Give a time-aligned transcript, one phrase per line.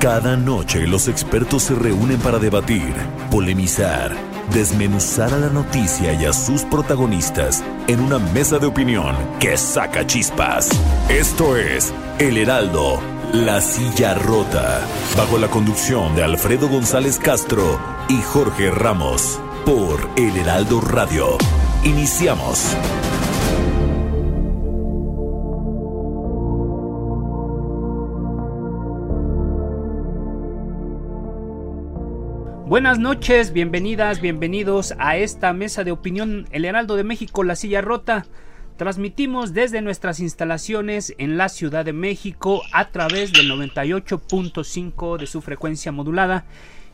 [0.00, 2.94] Cada noche los expertos se reúnen para debatir,
[3.30, 4.16] polemizar,
[4.50, 10.06] desmenuzar a la noticia y a sus protagonistas en una mesa de opinión que saca
[10.06, 10.70] chispas.
[11.10, 12.98] Esto es El Heraldo,
[13.34, 14.80] La Silla Rota,
[15.18, 21.36] bajo la conducción de Alfredo González Castro y Jorge Ramos, por El Heraldo Radio.
[21.84, 22.74] Iniciamos.
[32.70, 37.80] Buenas noches, bienvenidas, bienvenidos a esta mesa de opinión El Heraldo de México, La Silla
[37.80, 38.26] Rota.
[38.76, 45.42] Transmitimos desde nuestras instalaciones en la Ciudad de México a través del 98.5 de su
[45.42, 46.44] frecuencia modulada.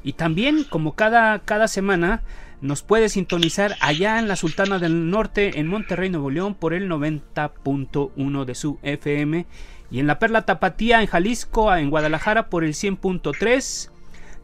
[0.02, 2.22] Y también como cada, cada semana
[2.62, 6.88] nos puede sintonizar allá en la Sultana del Norte en Monterrey, Nuevo León por el
[6.88, 9.44] 90.1 de su FM
[9.90, 13.90] y en la Perla Tapatía en Jalisco, en Guadalajara por el 100.3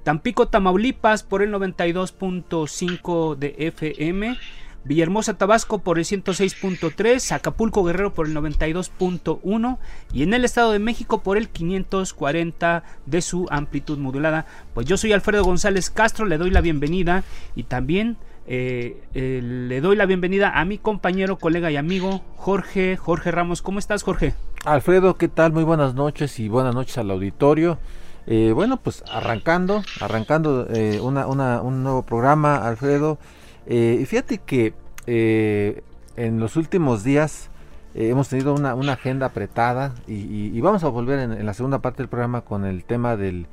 [0.03, 4.37] Tampico, Tamaulipas por el 92.5 de FM,
[4.85, 9.79] Villahermosa, Tabasco por el 106.3, Acapulco, Guerrero por el 92.1
[10.13, 14.47] y en el Estado de México por el 540 de su amplitud modulada.
[14.75, 17.23] Pues yo soy Alfredo González Castro, le doy la bienvenida
[17.55, 22.97] y también eh, eh, le doy la bienvenida a mi compañero, colega y amigo Jorge,
[22.97, 23.63] Jorge Ramos.
[23.63, 24.35] ¿Cómo estás, Jorge?
[24.65, 25.53] Alfredo, ¿qué tal?
[25.53, 27.79] Muy buenas noches y buenas noches al auditorio.
[28.27, 33.19] Eh, bueno, pues arrancando, arrancando eh, un nuevo programa, Alfredo.
[33.67, 34.75] Eh, fíjate que
[35.07, 37.51] en los últimos días
[37.95, 42.43] hemos tenido una, agenda apretada y, vamos a volver en, la segunda parte del programa
[42.43, 43.47] con el tema del,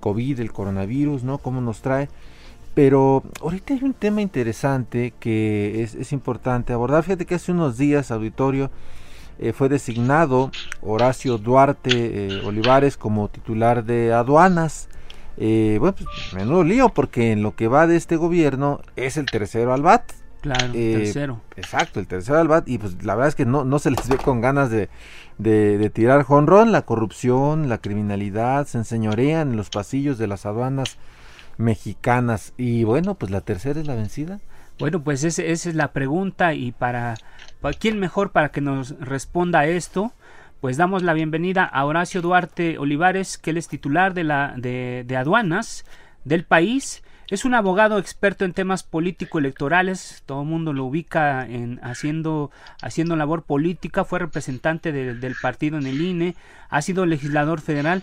[0.00, 1.38] COVID, del coronavirus, ¿no?
[1.38, 2.08] Cómo nos trae.
[2.74, 7.04] Pero ahorita hay un tema interesante que es importante abordar.
[7.04, 8.70] Fíjate que hace unos días, auditorio,
[9.42, 14.88] eh, fue designado Horacio Duarte eh, Olivares como titular de aduanas.
[15.36, 19.26] Eh, bueno, pues menudo lío porque en lo que va de este gobierno es el
[19.26, 20.12] tercero al BAT.
[20.42, 21.40] Claro, tercero.
[21.56, 24.08] Exacto, el tercero al BAT y pues la verdad es que no, no se les
[24.08, 24.88] ve con ganas de,
[25.38, 26.70] de, de tirar jonrón.
[26.70, 30.98] La corrupción, la criminalidad se enseñorean en los pasillos de las aduanas
[31.56, 34.38] mexicanas y bueno, pues la tercera es la vencida.
[34.82, 37.14] Bueno, pues esa es la pregunta y para,
[37.78, 40.12] quién mejor para que nos responda esto,
[40.60, 45.06] pues damos la bienvenida a Horacio Duarte Olivares, que él es titular de, la, de,
[45.16, 45.84] aduanas
[46.24, 47.04] del país.
[47.28, 52.50] Es un abogado experto en temas político-electorales, todo el mundo lo ubica en haciendo,
[52.82, 56.34] haciendo labor política, fue representante del partido en el INE,
[56.68, 58.02] ha sido legislador federal,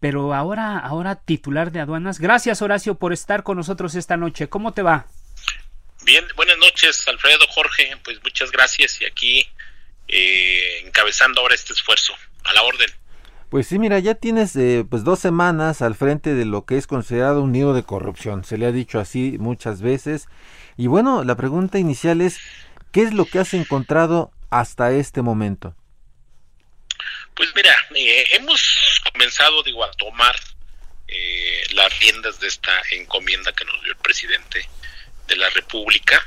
[0.00, 2.18] pero ahora, ahora titular de aduanas.
[2.18, 4.48] Gracias Horacio por estar con nosotros esta noche.
[4.48, 5.06] ¿Cómo te va?
[6.02, 7.96] Bien, buenas noches, Alfredo, Jorge.
[8.02, 9.46] Pues muchas gracias y aquí
[10.08, 12.14] eh, encabezando ahora este esfuerzo.
[12.44, 12.90] A la orden.
[13.50, 16.86] Pues sí, mira, ya tienes eh, pues dos semanas al frente de lo que es
[16.86, 18.44] considerado un nido de corrupción.
[18.44, 20.26] Se le ha dicho así muchas veces.
[20.78, 22.38] Y bueno, la pregunta inicial es,
[22.92, 25.76] ¿qué es lo que has encontrado hasta este momento?
[27.34, 30.34] Pues mira, eh, hemos comenzado, digo, a tomar
[31.72, 34.68] las riendas de esta encomienda que nos dio el presidente
[35.30, 36.22] de la República.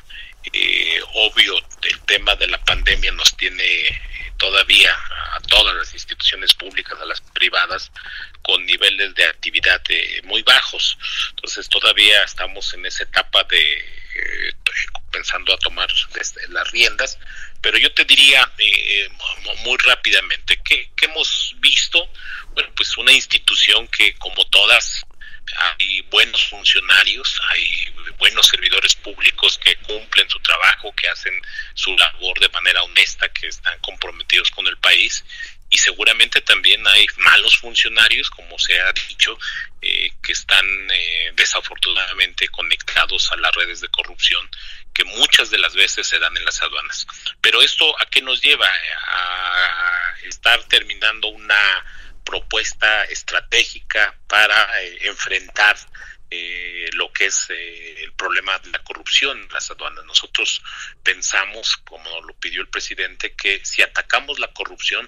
[0.52, 4.02] Eh, obvio, el tema de la pandemia nos tiene
[4.38, 4.94] todavía
[5.36, 7.92] a todas las instituciones públicas, a las privadas,
[8.42, 10.98] con niveles de actividad eh, muy bajos.
[11.30, 14.54] Entonces todavía estamos en esa etapa de eh,
[15.12, 15.90] pensando a tomar
[16.50, 17.20] las riendas,
[17.62, 18.52] pero yo te diría
[19.64, 22.12] muy rápidamente que, que hemos visto,
[22.54, 25.06] bueno, pues una institución que como todas
[25.78, 31.34] hay buenos funcionarios, hay buenos servidores públicos que cumplen su trabajo, que hacen
[31.74, 35.24] su labor de manera honesta, que están comprometidos con el país
[35.70, 39.38] y seguramente también hay malos funcionarios, como se ha dicho,
[39.82, 44.48] eh, que están eh, desafortunadamente conectados a las redes de corrupción
[44.94, 47.08] que muchas de las veces se dan en las aduanas.
[47.42, 48.68] Pero esto a qué nos lleva?
[48.68, 51.86] A estar terminando una
[52.24, 55.78] propuesta estratégica para eh, enfrentar
[56.36, 60.04] eh, lo que es eh, el problema de la corrupción en las aduanas.
[60.06, 60.64] Nosotros
[61.04, 65.08] pensamos, como lo pidió el presidente, que si atacamos la corrupción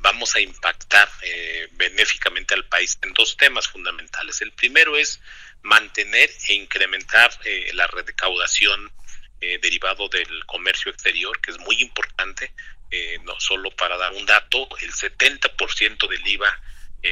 [0.00, 4.42] vamos a impactar eh, benéficamente al país en dos temas fundamentales.
[4.42, 5.18] El primero es
[5.62, 7.30] mantener e incrementar
[7.72, 8.92] la recaudación
[9.40, 12.52] derivado del comercio exterior, que es muy importante,
[13.24, 16.60] no solo para dar un dato, el 70% del IVA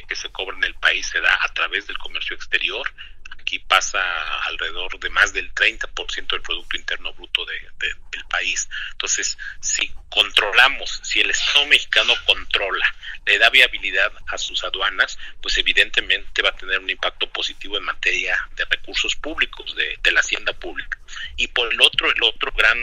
[0.08, 2.92] que se cobra en el país se da a través del comercio exterior
[3.44, 4.00] aquí pasa
[4.46, 8.68] alrededor de más del 30% del Producto Interno Bruto de, del país.
[8.92, 12.86] Entonces, si controlamos, si el Estado mexicano controla,
[13.26, 17.84] le da viabilidad a sus aduanas, pues evidentemente va a tener un impacto positivo en
[17.84, 20.98] materia de recursos públicos, de, de la hacienda pública.
[21.36, 22.78] Y por el otro, el otro gran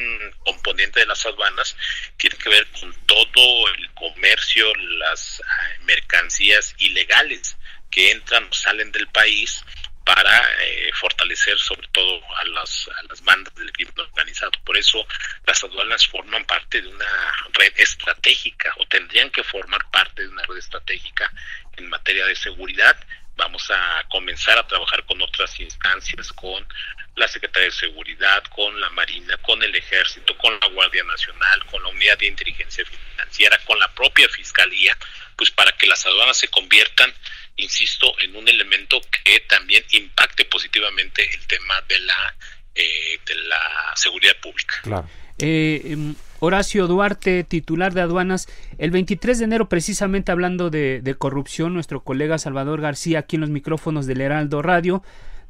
[0.46, 1.76] componente de las aduanas
[2.18, 7.58] tiene que ver con todo el comercio, las eh, mercancías ilegales
[7.90, 9.64] que entran o salen del país
[10.04, 14.52] para eh, fortalecer sobre todo a las, a las bandas del crimen organizado.
[14.66, 15.06] Por eso
[15.46, 20.44] las aduanas forman parte de una red estratégica o tendrían que formar parte de una
[20.44, 21.32] red estratégica
[21.78, 22.98] en materia de seguridad.
[23.36, 26.68] Vamos a comenzar a trabajar con otras instancias, con
[27.16, 31.82] la Secretaría de Seguridad, con la Marina, con el Ejército, con la Guardia Nacional, con
[31.84, 34.98] la Unidad de Inteligencia Financiera, con la propia Fiscalía,
[35.42, 37.12] pues para que las aduanas se conviertan
[37.56, 42.36] insisto, en un elemento que también impacte positivamente el tema de la,
[42.76, 43.60] eh, de la
[43.96, 44.76] seguridad pública.
[44.84, 45.10] Claro.
[45.40, 48.48] Eh, em, Horacio Duarte, titular de aduanas,
[48.78, 53.42] el 23 de enero, precisamente hablando de, de, corrupción, nuestro colega Salvador García, aquí en
[53.42, 55.02] los micrófonos del Heraldo Radio,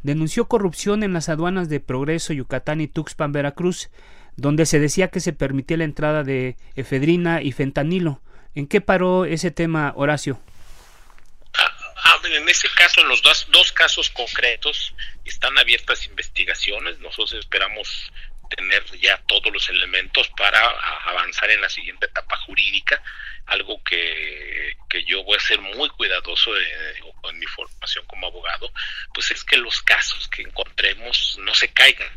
[0.04, 3.90] denunció corrupción en las aduanas de Progreso, Yucatán y Tuxpan, Veracruz,
[4.38, 8.22] donde se decía que se permitía la entrada de efedrina y fentanilo.
[8.56, 10.40] ¿En qué paró ese tema, Horacio?
[11.58, 14.94] Ah, en ese caso, en los dos, dos casos concretos,
[15.26, 17.00] están abiertas investigaciones.
[17.00, 18.12] Nosotros esperamos
[18.56, 20.60] tener ya todos los elementos para
[21.06, 23.02] avanzar en la siguiente etapa jurídica,
[23.46, 28.72] algo que, que yo voy a ser muy cuidadoso en mi formación como abogado,
[29.14, 32.10] pues es que los casos que encontremos no se caigan.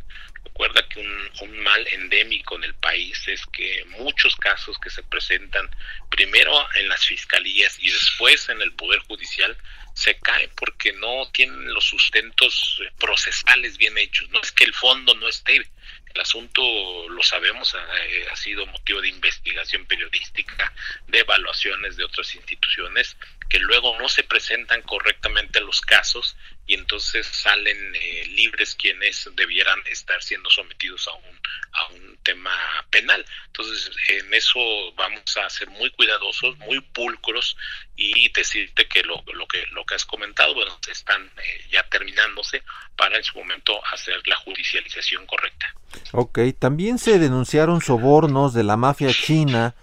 [0.45, 5.03] Recuerda que un, un, mal endémico en el país es que muchos casos que se
[5.03, 5.69] presentan
[6.11, 9.57] primero en las fiscalías y después en el Poder Judicial
[9.95, 14.29] se caen porque no tienen los sustentos procesales bien hechos.
[14.31, 19.01] No es que el fondo no esté, el asunto, lo sabemos, eh, ha, sido motivo
[19.01, 20.73] de investigación periodística,
[21.09, 23.17] de evaluaciones de otras instituciones,
[23.49, 29.79] que luego no se presentan correctamente los casos y entonces salen eh, libres quienes debieran
[29.91, 31.41] estar siendo sometidos a un,
[31.73, 32.51] a un tema
[32.91, 33.25] penal.
[33.47, 34.59] Entonces, en eso
[34.97, 37.57] vamos a ser muy cuidadosos, muy pulcros
[37.97, 42.63] y decirte que lo, lo que lo que has comentado, bueno, están eh, ya terminándose
[42.97, 45.75] para en su momento hacer la judicialización correcta.
[46.13, 49.75] Ok, también se denunciaron sobornos de la mafia china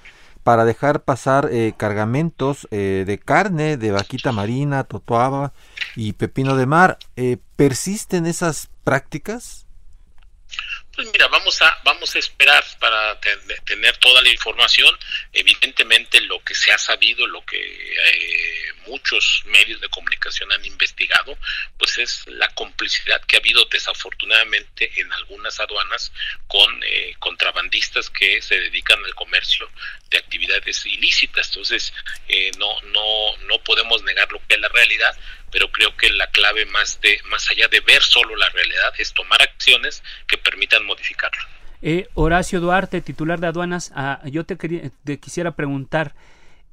[0.44, 5.54] para dejar pasar eh, cargamentos eh, de carne de vaquita marina, totoaba
[5.96, 6.98] y pepino de mar.
[7.16, 9.68] Eh, ¿Persisten esas prácticas?
[10.94, 13.18] Pues mira, vamos a vamos a esperar para
[13.66, 14.94] tener toda la información.
[15.32, 21.38] Evidentemente, lo que se ha sabido, lo que eh, muchos medios de comunicación han investigado,
[21.78, 26.12] pues es la complicidad que ha habido desafortunadamente en algunas aduanas
[26.48, 29.70] con eh, contrabandistas que se dedican al comercio
[30.10, 31.48] de actividades ilícitas.
[31.48, 31.94] Entonces,
[32.28, 35.16] eh, no no no podemos negar lo que es la realidad,
[35.52, 39.14] pero creo que la clave más de más allá de ver solo la realidad es
[39.14, 41.42] tomar acciones que permitan modificarlo.
[41.82, 46.14] Eh, Horacio Duarte, titular de aduanas, ah, yo te, quería, te, quisiera preguntar,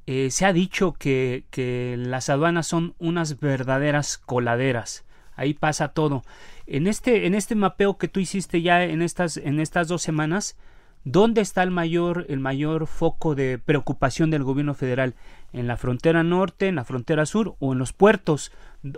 [0.05, 5.05] eh, se ha dicho que, que, las aduanas son unas verdaderas coladeras,
[5.35, 6.23] ahí pasa todo.
[6.67, 10.55] En este, en este mapeo que tú hiciste ya en estas, en estas dos semanas,
[11.03, 15.15] ¿dónde está el mayor, el mayor foco de preocupación del gobierno federal?
[15.53, 18.51] ¿En la frontera norte, en la frontera sur o en los puertos?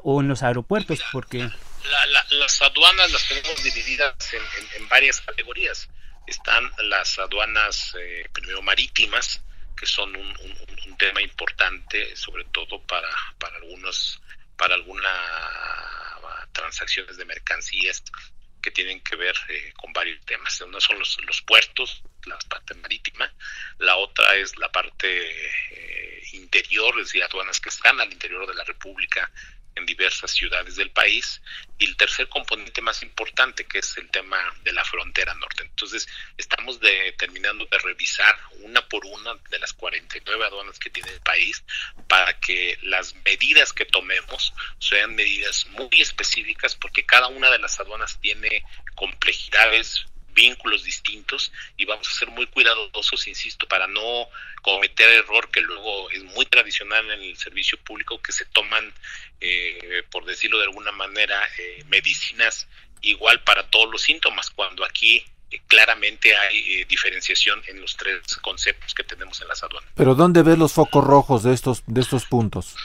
[0.04, 1.38] O en los aeropuertos, Mira, porque...
[1.40, 5.90] La, la, las aduanas las tenemos divididas en, en, en, varias categorías.
[6.28, 9.42] Están las aduanas eh, primero marítimas,
[9.76, 13.10] que son un, un, un, tema importante, sobre todo para,
[13.40, 14.22] para algunos,
[14.56, 15.20] para algunas
[16.52, 18.04] transacciones de mercancías
[18.62, 20.62] que tienen que ver eh, con varios temas.
[20.62, 23.34] Uno son los, los, puertos, la parte marítima,
[23.80, 28.54] la otra es la parte eh, interior, es decir, aduanas que están al interior de
[28.54, 29.32] la República,
[29.82, 31.42] en diversas ciudades del país
[31.78, 35.64] y el tercer componente más importante que es el tema de la frontera norte.
[35.64, 36.08] Entonces
[36.38, 36.80] estamos
[37.18, 41.64] terminando de revisar una por una de las 49 aduanas que tiene el país
[42.08, 47.80] para que las medidas que tomemos sean medidas muy específicas porque cada una de las
[47.80, 48.64] aduanas tiene
[48.96, 54.28] complejidades vínculos distintos y vamos a ser muy cuidadosos, insisto, para no
[54.62, 58.94] cometer error que luego es muy tradicional en el servicio público que se toman,
[59.40, 62.68] eh, por decirlo de alguna manera, eh, medicinas
[63.02, 68.94] igual para todos los síntomas, cuando aquí eh, claramente hay diferenciación en los tres conceptos
[68.94, 69.90] que tenemos en las aduanas.
[69.96, 72.76] Pero ¿dónde ves los focos rojos de estos de estos puntos?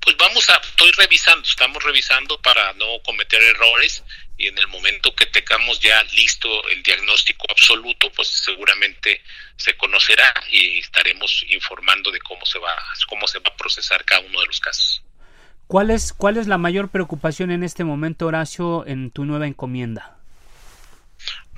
[0.00, 4.02] Pues vamos a, estoy revisando, estamos revisando para no cometer errores
[4.40, 9.22] y en el momento que tengamos ya listo el diagnóstico absoluto, pues seguramente
[9.56, 12.74] se conocerá y estaremos informando de cómo se va,
[13.06, 15.02] cómo se va a procesar cada uno de los casos.
[15.66, 20.16] ¿Cuál es, cuál es la mayor preocupación en este momento, Horacio, en tu nueva encomienda?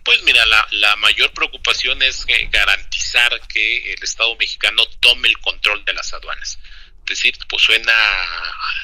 [0.04, 5.84] Pues mira, la, la mayor preocupación es garantizar que el Estado mexicano tome el control
[5.84, 6.58] de las aduanas
[7.06, 7.92] decir, pues suena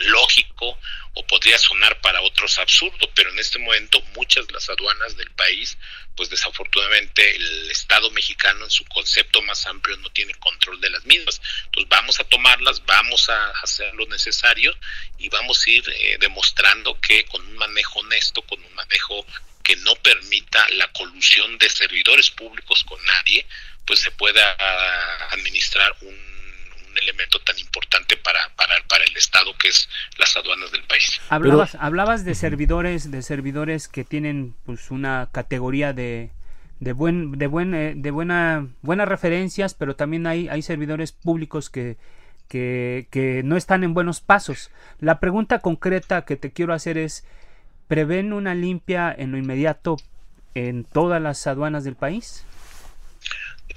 [0.00, 0.78] lógico
[1.14, 5.30] o podría sonar para otros absurdo, pero en este momento muchas de las aduanas del
[5.32, 5.76] país,
[6.16, 11.04] pues desafortunadamente el Estado mexicano en su concepto más amplio no tiene control de las
[11.06, 11.40] mismas.
[11.66, 14.76] Entonces vamos a tomarlas, vamos a hacer lo necesario
[15.18, 19.26] y vamos a ir eh, demostrando que con un manejo honesto, con un manejo
[19.62, 23.46] que no permita la colusión de servidores públicos con nadie,
[23.84, 24.56] pues se pueda
[25.30, 30.82] administrar un elemento tan importante para, para, para, el Estado que es las aduanas del
[30.82, 31.18] país.
[31.30, 36.30] Hablabas, hablabas de servidores, de servidores que tienen pues una categoría de,
[36.78, 41.70] de buen, de buen, eh, de buena, buenas referencias, pero también hay, hay servidores públicos
[41.70, 41.96] que,
[42.48, 44.70] que, que no están en buenos pasos.
[45.00, 47.24] La pregunta concreta que te quiero hacer es,
[47.86, 49.96] ¿prevén una limpia en lo inmediato
[50.54, 52.44] en todas las aduanas del país?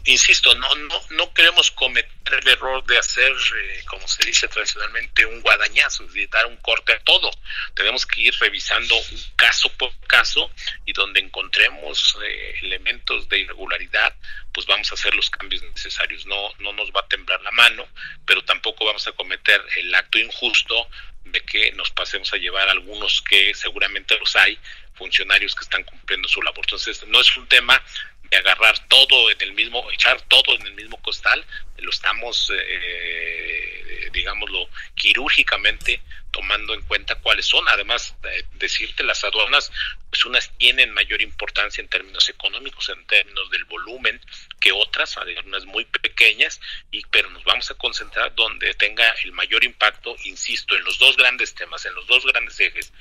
[0.05, 5.25] Insisto, no, no, no queremos cometer el error de hacer, eh, como se dice tradicionalmente,
[5.25, 7.29] un guadañazo, decir, dar un corte a todo.
[7.73, 8.95] Tenemos que ir revisando
[9.35, 10.49] caso por caso
[10.85, 14.15] y donde encontremos eh, elementos de irregularidad,
[14.53, 16.25] pues vamos a hacer los cambios necesarios.
[16.25, 17.87] No, no nos va a temblar la mano,
[18.25, 20.89] pero tampoco vamos a cometer el acto injusto
[21.25, 24.57] de que nos pasemos a llevar algunos que seguramente los hay,
[25.01, 26.63] funcionarios que están cumpliendo su labor.
[26.63, 27.83] Entonces, no es un tema
[28.31, 31.43] agarrar todo en el mismo, echar todo en el mismo costal,
[31.79, 37.67] lo estamos, eh, digámoslo, quirúrgicamente tomando en cuenta cuáles son.
[37.67, 38.15] Además,
[38.53, 39.71] decirte, las aduanas,
[40.09, 44.21] pues unas tienen mayor importancia en términos económicos, en términos del volumen,
[44.59, 49.63] que otras, algunas muy pequeñas, y, pero nos vamos a concentrar donde tenga el mayor
[49.63, 52.93] impacto, insisto, en los dos grandes temas, en los dos grandes ejes,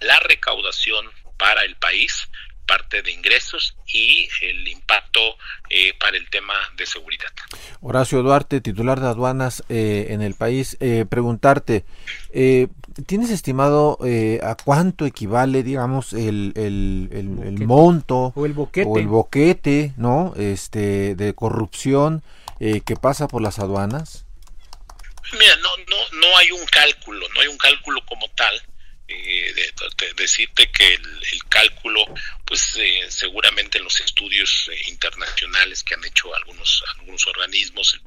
[0.00, 1.12] la recaudación
[1.42, 2.28] para el país
[2.68, 5.20] parte de ingresos y el impacto
[5.68, 7.32] eh, para el tema de seguridad.
[7.80, 11.84] Horacio Duarte, titular de aduanas eh, en el país, eh, preguntarte,
[12.32, 13.98] ¿tienes estimado
[14.42, 20.34] a cuánto equivale, digamos, el, el, el, monto o el boquete, o el boquete ¿no?
[20.36, 22.22] este, de corrupción
[22.60, 24.26] que pasa por las aduanas?
[25.32, 28.62] Mira, no, no, no hay un cálculo, no hay un cálculo como tal
[29.12, 32.04] eh, de, decirte que el, cálculo,
[32.52, 37.98] pues eh, seguramente en los estudios eh, internacionales que han hecho algunos algunos organismos,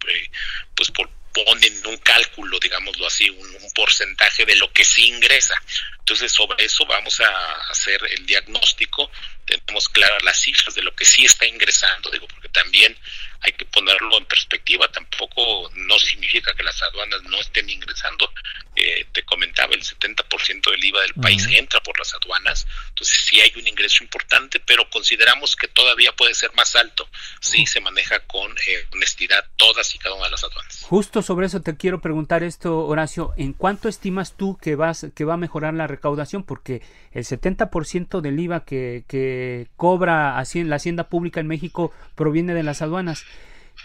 [0.76, 5.56] pues por, ponen un cálculo, digámoslo así, un, un, porcentaje de lo que sí ingresa.
[5.98, 9.10] Entonces, sobre eso vamos a hacer el diagnóstico,
[9.46, 12.96] tenemos claras las cifras de lo que sí está ingresando, digo, porque también
[13.42, 18.32] hay que ponerlo en perspectiva, tampoco no significa que las aduanas no estén ingresando.
[18.76, 23.40] Eh, te comentaba, el 70% del IVA del país entra por las aduanas, entonces sí
[23.40, 24.35] hay un ingreso importante,
[24.66, 27.08] pero consideramos que todavía puede ser más alto
[27.40, 30.82] si se maneja con eh, honestidad todas y cada una de las aduanas.
[30.84, 35.26] Justo sobre eso te quiero preguntar esto, Horacio, ¿en cuánto estimas tú que, vas, que
[35.26, 36.44] va a mejorar la recaudación?
[36.44, 42.64] Porque el 70% del IVA que, que cobra la hacienda pública en México proviene de
[42.64, 43.26] las aduanas.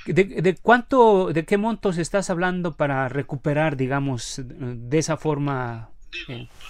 [0.06, 5.90] ¿De, cuánto, de qué montos estás hablando para recuperar, digamos, de esa forma?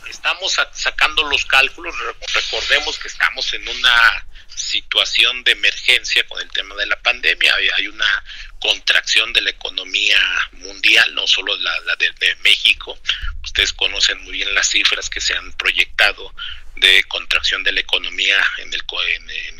[0.09, 1.95] Estamos sacando los cálculos,
[2.35, 7.89] recordemos que estamos en una situación de emergencia con el tema de la pandemia, hay,
[7.89, 8.25] una
[8.61, 10.19] contracción de la economía
[10.53, 12.99] mundial, no solo la, de, México,
[13.43, 16.33] ustedes conocen muy bien las cifras que se han proyectado
[16.77, 18.83] de contracción de la economía en el,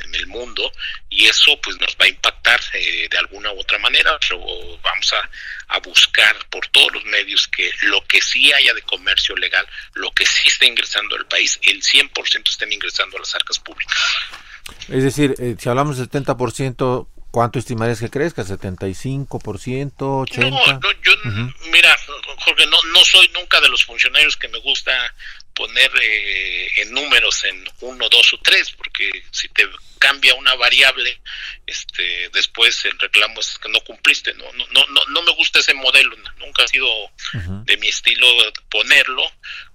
[0.05, 0.73] en, el mundo
[1.09, 4.39] y eso pues nos va a impactar eh, de alguna u otra manera, pero
[4.83, 5.31] vamos a,
[5.75, 10.11] a buscar por todos los medios que lo que sí haya de comercio legal, lo
[10.13, 13.97] que sí está ingresando al país, el 100% estén ingresando a las arcas públicas.
[14.89, 18.43] Es decir, eh, si hablamos del 70%, ¿cuánto estimarías que crezca?
[18.43, 19.29] ¿75%?
[19.29, 20.51] ¿80%?
[20.51, 21.13] No, no yo,
[21.71, 21.97] mira,
[22.45, 24.93] Jorge, no, no soy nunca de los funcionarios que me gusta
[25.55, 29.69] poner eh, en números en uno, dos o tres, porque si te
[29.99, 31.21] cambia una variable,
[31.67, 35.75] este, después el reclamo es que no cumpliste, no, no, no, no me gusta ese
[35.75, 36.89] modelo, nunca ha sido
[37.65, 38.27] de mi estilo
[38.71, 39.23] ponerlo,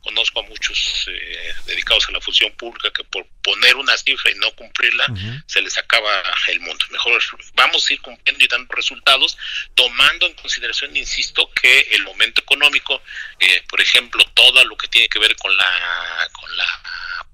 [0.05, 4.35] conozco a muchos eh, dedicados a la función pública que por poner una cifra y
[4.35, 5.07] no cumplirla
[5.47, 6.11] se les acaba
[6.47, 6.85] el mundo.
[6.91, 7.19] Mejor
[7.55, 9.35] vamos a ir cumpliendo y dando resultados,
[9.73, 13.01] tomando en consideración, insisto, que el momento económico,
[13.39, 16.83] eh, por ejemplo, todo lo que tiene que ver con la, con la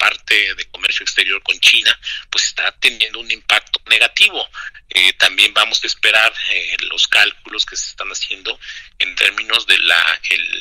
[0.02, 1.98] parte de comercio exterior con China,
[2.32, 4.50] pues está teniendo un impacto negativo.
[4.90, 8.60] Eh, también vamos a esperar eh, los cálculos que se están haciendo
[8.98, 10.20] en términos de la,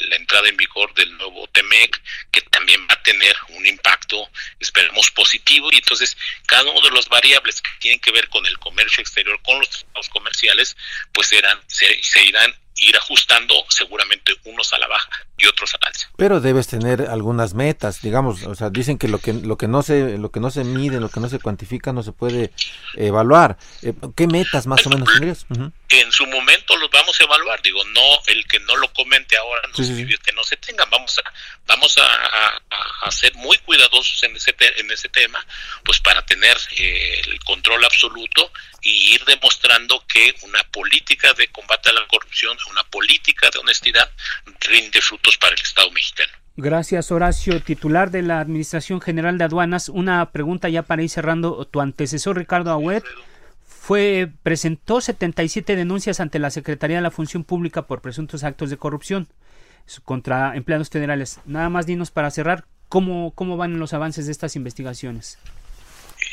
[0.09, 4.31] la entrada en vigor del nuevo TEMEC, que también va a tener un impacto,
[4.61, 5.71] esperemos, positivo.
[5.73, 9.41] Y entonces, cada uno de las variables que tienen que ver con el comercio exterior,
[9.43, 10.77] con los tratados comerciales,
[11.13, 15.89] pues serán, se, se irán ir ajustando seguramente unos a la baja y otros al
[15.89, 16.11] alza.
[16.17, 19.83] Pero debes tener algunas metas, digamos, o sea, dicen que lo que lo que no
[19.83, 22.53] se lo que no se mide, lo que no se cuantifica no se puede
[22.95, 23.59] evaluar.
[23.83, 25.47] Eh, ¿Qué metas más o menos tendrías?
[25.89, 29.63] En su momento los vamos a evaluar, digo, no el que no lo comente ahora
[29.69, 31.33] no que no se tengan, vamos a
[31.67, 32.63] vamos a,
[33.07, 35.45] a, ser muy cuidadosos en ese en ese tema,
[35.85, 38.50] pues para tener eh, el control absoluto
[38.83, 44.11] y ir demostrando que una política de combate a la corrupción, una política de honestidad
[44.61, 46.33] rinde frutos para el Estado mexicano.
[46.57, 49.89] Gracias, Horacio, titular de la Administración General de Aduanas.
[49.89, 51.65] Una pregunta ya para ir cerrando.
[51.67, 53.05] Tu antecesor, Ricardo Agüet,
[53.65, 58.77] fue, presentó 77 denuncias ante la Secretaría de la Función Pública por presuntos actos de
[58.77, 59.29] corrupción
[60.05, 61.41] contra empleados federales.
[61.47, 65.39] Nada más dinos para cerrar, ¿cómo, cómo van los avances de estas investigaciones?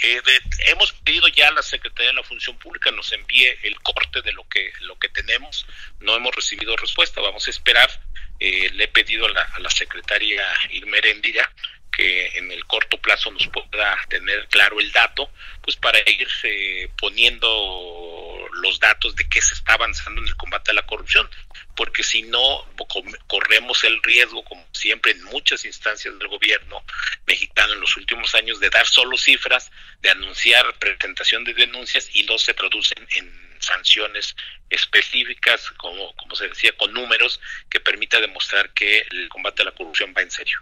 [0.04, 0.22] Eh,
[0.68, 4.32] hemos pedido ya a la Secretaría de la Función Pública nos envíe el corte de
[4.34, 5.66] lo que lo que tenemos.
[6.00, 7.22] No hemos recibido respuesta.
[7.22, 7.90] Vamos a esperar.
[8.40, 10.98] Eh, le he pedido a la, a la secretaria Irma
[11.92, 15.30] que en el corto plazo nos pueda tener claro el dato,
[15.62, 16.28] pues para ir
[16.98, 21.30] poniendo los datos de qué se está avanzando en el combate a la corrupción,
[21.76, 22.68] porque si no
[23.28, 26.84] corremos el riesgo, como siempre en muchas instancias del gobierno
[27.26, 32.24] mexicano en los últimos años, de dar solo cifras, de anunciar presentación de denuncias y
[32.24, 34.36] no se traducen en sanciones
[34.70, 39.72] específicas, como, como se decía, con números que permita demostrar que el combate a la
[39.72, 40.60] corrupción va en serio.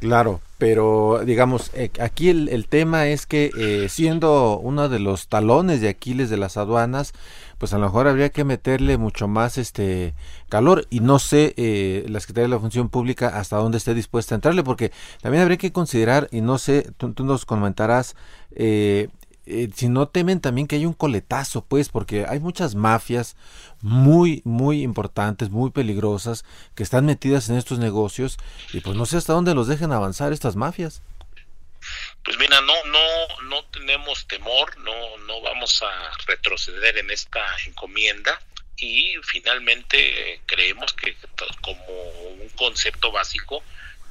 [0.00, 5.80] Claro, pero digamos, eh, aquí el, tema es que eh, siendo uno de los talones
[5.80, 7.12] de Aquiles de las aduanas,
[7.60, 10.14] pues a lo mejor habría que meterle mucho más este
[10.48, 10.86] calor.
[10.88, 14.36] Y no sé eh, la Secretaría de la Función Pública hasta dónde esté dispuesta a
[14.36, 18.16] entrarle, porque también habría que considerar, y no sé, tú, nos comentarás,
[18.52, 19.08] eh,
[19.50, 23.36] eh, si no temen también que haya un coletazo, pues, porque hay muchas mafias
[23.80, 28.38] muy, muy importantes, muy peligrosas, que están metidas en estos negocios
[28.72, 31.02] y pues no sé hasta dónde los dejen avanzar estas mafias.
[32.24, 38.40] Pues mira, no, no, no tenemos temor, no, no vamos a retroceder en esta encomienda
[38.76, 41.16] y finalmente creemos que
[41.60, 41.84] como
[42.40, 43.62] un concepto básico,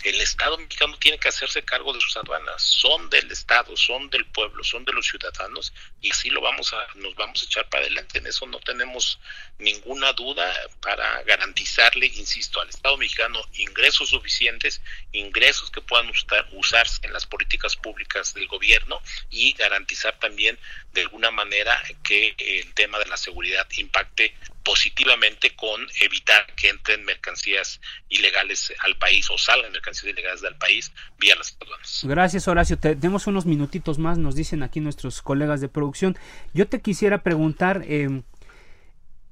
[0.03, 4.25] el Estado mexicano tiene que hacerse cargo de sus aduanas, son del Estado, son del
[4.25, 7.83] pueblo, son de los ciudadanos y así lo vamos a nos vamos a echar para
[7.83, 8.19] adelante.
[8.19, 9.19] En eso no tenemos
[9.57, 14.81] ninguna duda para garantizarle, insisto, al Estado mexicano ingresos suficientes,
[15.11, 16.11] ingresos que puedan
[16.53, 20.57] usarse en las políticas públicas del gobierno y garantizar también
[20.93, 24.33] de alguna manera que el tema de la seguridad impacte
[24.63, 30.91] positivamente con evitar que entren mercancías ilegales al país o salgan mercancías ilegales del país
[31.17, 32.01] vía las aduanas.
[32.03, 36.17] Gracias Horacio, tenemos unos minutitos más, nos dicen aquí nuestros colegas de producción.
[36.53, 38.21] Yo te quisiera preguntar, eh,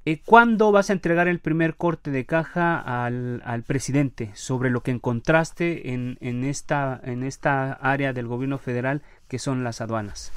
[0.06, 4.82] eh, ¿cuándo vas a entregar el primer corte de caja al, al presidente sobre lo
[4.82, 10.32] que encontraste en, en, esta, en esta área del gobierno federal que son las aduanas?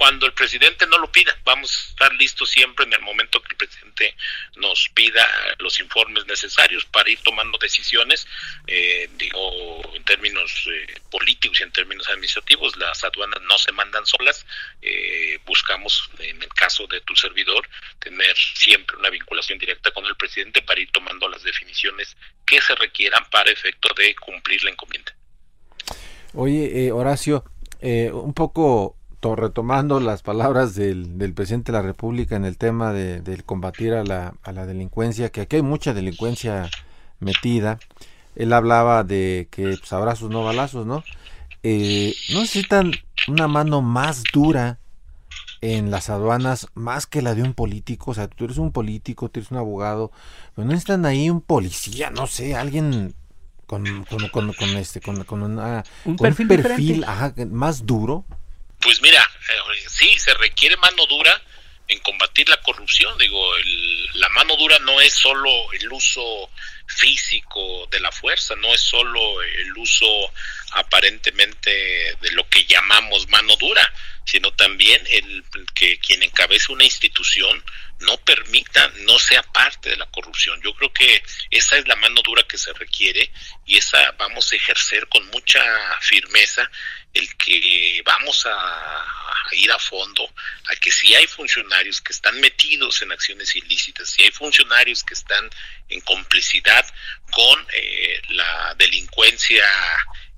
[0.00, 1.36] Cuando el presidente no lo pida.
[1.44, 4.16] Vamos a estar listos siempre en el momento que el presidente
[4.56, 8.26] nos pida los informes necesarios para ir tomando decisiones,
[8.66, 14.06] eh, digo, en términos eh, políticos y en términos administrativos, las aduanas no se mandan
[14.06, 14.46] solas.
[14.80, 20.16] Eh, buscamos, en el caso de tu servidor, tener siempre una vinculación directa con el
[20.16, 25.14] presidente para ir tomando las definiciones que se requieran para efecto de cumplir la encomienda.
[26.32, 27.44] Oye, Horacio,
[27.82, 33.20] un poco retomando las palabras del, del, presidente de la República en el tema de,
[33.20, 36.70] del combatir a la, a la delincuencia, que aquí hay mucha delincuencia
[37.18, 37.78] metida.
[38.34, 41.04] Él hablaba de que pues, abrazos no balazos, ¿no?
[41.62, 42.92] Eh, no necesitan
[43.28, 44.78] una mano más dura
[45.60, 48.12] en las aduanas más que la de un político.
[48.12, 50.10] O sea, tú eres un político, tú eres un abogado,
[50.54, 53.14] pero no necesitan ahí un policía, no sé, alguien
[53.66, 57.04] con, con, con, este, con, una, un perfil,
[57.50, 58.24] más duro.
[58.80, 61.40] Pues mira, eh, sí, se requiere mano dura
[61.88, 63.16] en combatir la corrupción.
[63.18, 63.52] Digo,
[64.14, 66.50] la mano dura no es solo el uso
[66.86, 70.06] físico de la fuerza, no es solo el uso
[70.72, 71.70] aparentemente
[72.20, 73.92] de lo que llamamos mano dura,
[74.24, 77.62] sino también el que quien encabece una institución
[78.00, 80.60] no permita, no sea parte de la corrupción.
[80.62, 83.30] Yo creo que esa es la mano dura que se requiere
[83.66, 85.62] y esa vamos a ejercer con mucha
[86.00, 86.70] firmeza
[87.12, 89.06] el que vamos a,
[89.52, 90.32] ir a fondo
[90.68, 95.14] a que si hay funcionarios que están metidos en acciones ilícitas, si hay funcionarios que
[95.14, 95.50] están
[95.88, 96.86] en complicidad
[97.32, 99.64] con eh, la delincuencia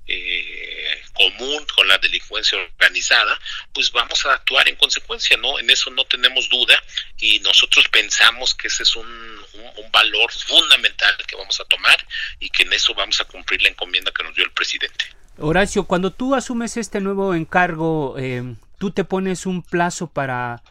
[0.07, 3.39] eh, común con la delincuencia organizada,
[3.73, 5.59] pues vamos a actuar en consecuencia, ¿no?
[5.59, 6.81] En eso no tenemos duda
[7.17, 11.95] y nosotros pensamos que ese es un, un, valor fundamental que vamos a tomar
[12.39, 15.05] y que en eso vamos a cumplir la encomienda que nos dio el presidente.
[15.37, 20.63] Horacio, cuando tú asumes este nuevo encargo, eh, tú te pones un plazo para,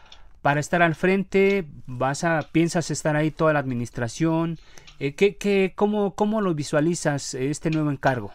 [0.43, 4.59] para estar al frente, vas a, piensas estar ahí toda la administración,
[4.99, 8.33] eh, ¿qué, qué, cómo, ¿cómo lo visualizas este nuevo encargo?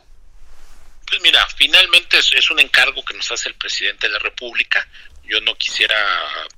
[1.08, 4.86] Pues mira, finalmente es, un encargo que nos hace el presidente de la República.
[5.24, 5.96] Yo no quisiera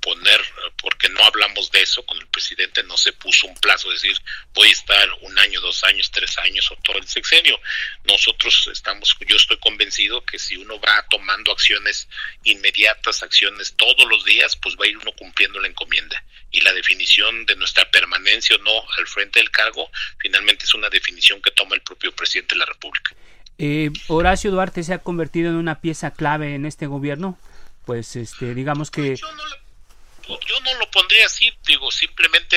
[0.00, 0.40] poner,
[0.76, 4.16] porque no hablamos de eso, con el presidente no se puso un plazo, de decir,
[4.52, 7.60] voy a estar un año, dos años, tres años o todo el sexenio.
[8.04, 12.08] Nosotros estamos, yo estoy convencido que si uno va tomando acciones
[12.42, 16.24] inmediatas, acciones todos los días, pues va a ir uno cumpliendo la encomienda.
[16.50, 20.90] Y la definición de nuestra permanencia o no al frente del cargo, finalmente es una
[20.90, 23.14] definición que toma el propio presidente de la República.
[23.62, 27.38] Eh, Horacio Duarte se ha convertido en una pieza clave en este gobierno.
[27.84, 29.16] Pues, este, digamos que.
[29.16, 29.30] Yo
[30.60, 32.56] no, lo, pondría así, digo, simplemente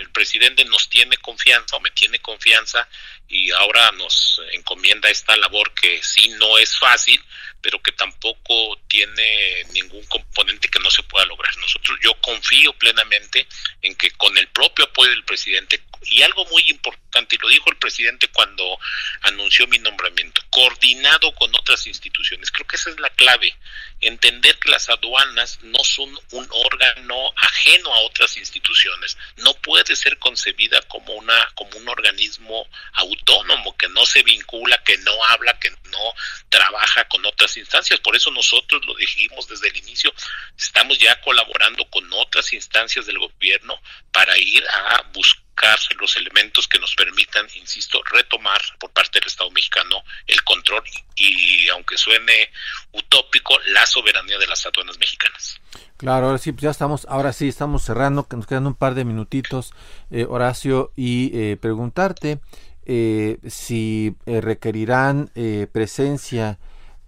[0.00, 2.88] el presidente nos tiene confianza o me tiene confianza
[3.28, 7.22] y ahora nos encomienda esta labor que sí no es fácil,
[7.60, 11.56] pero que tampoco tiene ningún componente que no se pueda lograr.
[11.58, 13.46] Nosotros, yo confío plenamente
[13.82, 17.70] en que con el propio apoyo del presidente, y algo muy importante, y lo dijo
[17.70, 18.78] el presidente cuando
[19.22, 22.50] anunció mi nombramiento, coordinado con otras instituciones.
[22.50, 23.54] Creo que esa es la clave,
[24.00, 30.18] entender que las aduanas no son un órgano ajeno a otras instituciones, no puede ser
[30.18, 35.70] concebida como una como un organismo autónomo que no se vincula, que no habla, que
[35.70, 36.14] no
[36.48, 38.00] trabaja con otras instancias.
[38.00, 40.12] Por eso nosotros lo dijimos desde el inicio,
[40.56, 43.80] estamos ya colaborando con otras instancias del gobierno
[44.12, 45.48] para ir a buscar
[45.98, 50.82] los elementos que nos permitan, insisto, retomar por parte del Estado mexicano el control
[51.16, 52.50] y, aunque suene
[52.92, 55.60] utópico, la soberanía de las aduanas mexicanas.
[55.96, 58.94] Claro, ahora sí, pues ya estamos, ahora sí, estamos cerrando, que nos quedan un par
[58.94, 59.72] de minutitos,
[60.10, 62.40] eh, Horacio, y eh, preguntarte
[62.86, 65.30] eh, si requerirán
[65.72, 66.58] presencia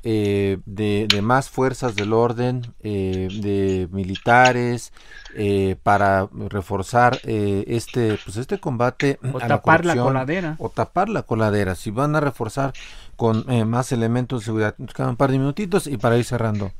[0.02, 4.92] eh, de, más fuerzas del orden, eh, de militares,
[5.34, 9.18] eh, para reforzar este, pues este combate.
[9.32, 10.56] O tapar la, coladera.
[10.58, 11.74] O tapar la coladera.
[11.74, 12.72] Si van a reforzar
[13.16, 14.74] con más elementos de seguridad.
[14.78, 16.72] Nos quedan un par de minutitos y para ir cerrando.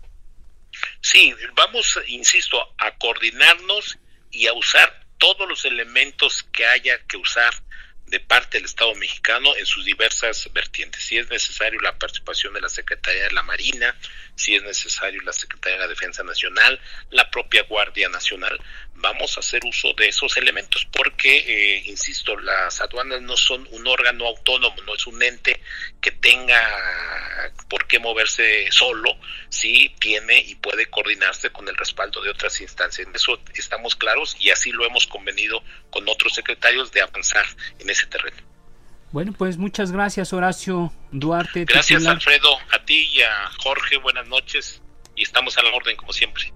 [1.01, 3.99] Sí, vamos, insisto, a coordinarnos
[4.31, 7.53] y a usar todos los elementos que haya que usar
[8.11, 11.03] de parte del Estado mexicano en sus diversas vertientes.
[11.03, 13.97] Si es necesario la participación de la Secretaría de la Marina,
[14.41, 18.59] si es necesario la Secretaría de la Defensa Nacional, la propia Guardia Nacional,
[18.95, 23.87] vamos a hacer uso de esos elementos porque, eh, insisto, las aduanas no son un
[23.87, 25.61] órgano autónomo, no es un ente
[26.01, 29.15] que tenga por qué moverse solo,
[29.51, 33.07] sí tiene y puede coordinarse con el respaldo de otras instancias.
[33.07, 37.45] En eso estamos claros y así lo hemos convenido con otros secretarios de avanzar
[37.79, 38.39] en ese terreno.
[39.13, 41.65] Bueno, pues muchas gracias Horacio Duarte.
[41.65, 44.81] Gracias Alfredo, a ti y a Jorge, buenas noches
[45.17, 46.53] y estamos a la orden como siempre.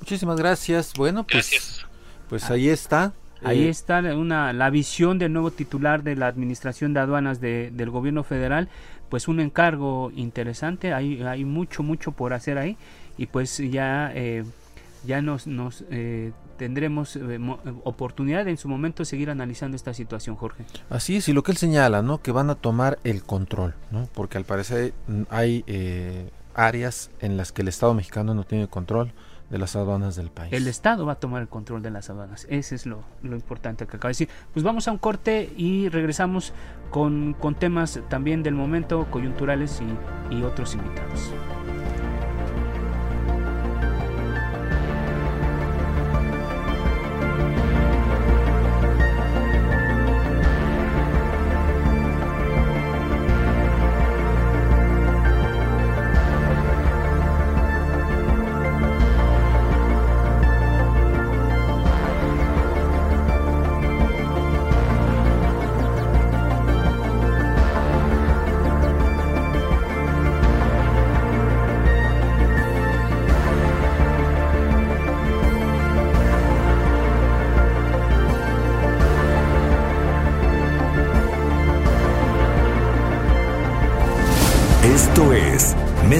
[0.00, 0.92] Muchísimas gracias.
[0.94, 1.84] Bueno, pues,
[2.28, 3.12] pues ahí está.
[3.44, 7.70] Ahí eh, está una, la visión del nuevo titular de la Administración de Aduanas de,
[7.72, 8.68] del Gobierno Federal.
[9.08, 12.76] Pues un encargo interesante, hay, hay mucho, mucho por hacer ahí.
[13.16, 14.44] Y pues ya, eh,
[15.04, 17.18] ya nos, nos eh, tendremos
[17.84, 20.64] oportunidad en su momento de seguir analizando esta situación, Jorge.
[20.90, 22.20] Así es, y lo que él señala, ¿no?
[22.20, 24.08] Que van a tomar el control, ¿no?
[24.14, 24.92] Porque al parecer
[25.30, 25.64] hay
[26.54, 29.12] áreas en las que el Estado mexicano no tiene control
[29.50, 30.52] de las aduanas del país.
[30.52, 32.46] El Estado va a tomar el control de las aduanas.
[32.50, 34.28] Ese es lo, lo importante que acaba de decir.
[34.52, 36.52] Pues vamos a un corte y regresamos
[36.90, 39.80] con, con temas también del momento, coyunturales
[40.30, 41.32] y, y otros invitados.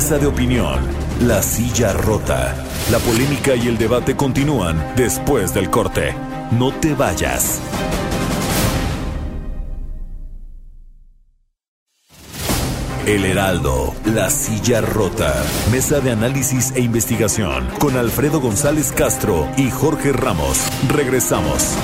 [0.08, 0.80] Mesa de Opinión,
[1.20, 2.56] La Silla Rota.
[2.90, 6.14] La polémica y el debate continúan después del corte.
[6.50, 7.60] No te vayas.
[13.04, 15.34] El Heraldo, La Silla Rota.
[15.70, 20.58] Mesa de análisis e investigación con Alfredo González Castro y Jorge Ramos.
[20.88, 21.76] Regresamos.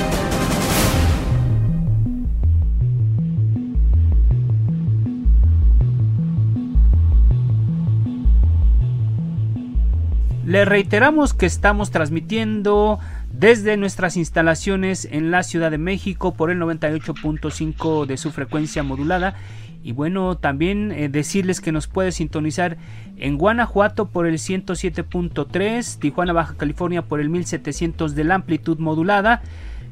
[10.55, 13.01] Le reiteramos que estamos transmitiendo
[13.33, 19.35] desde nuestras instalaciones en la Ciudad de México por el 98.5 de su frecuencia modulada.
[19.83, 22.77] Y bueno, también eh, decirles que nos puede sintonizar
[23.17, 29.43] en Guanajuato por el 107.3, Tijuana, Baja California por el 1700 de la amplitud modulada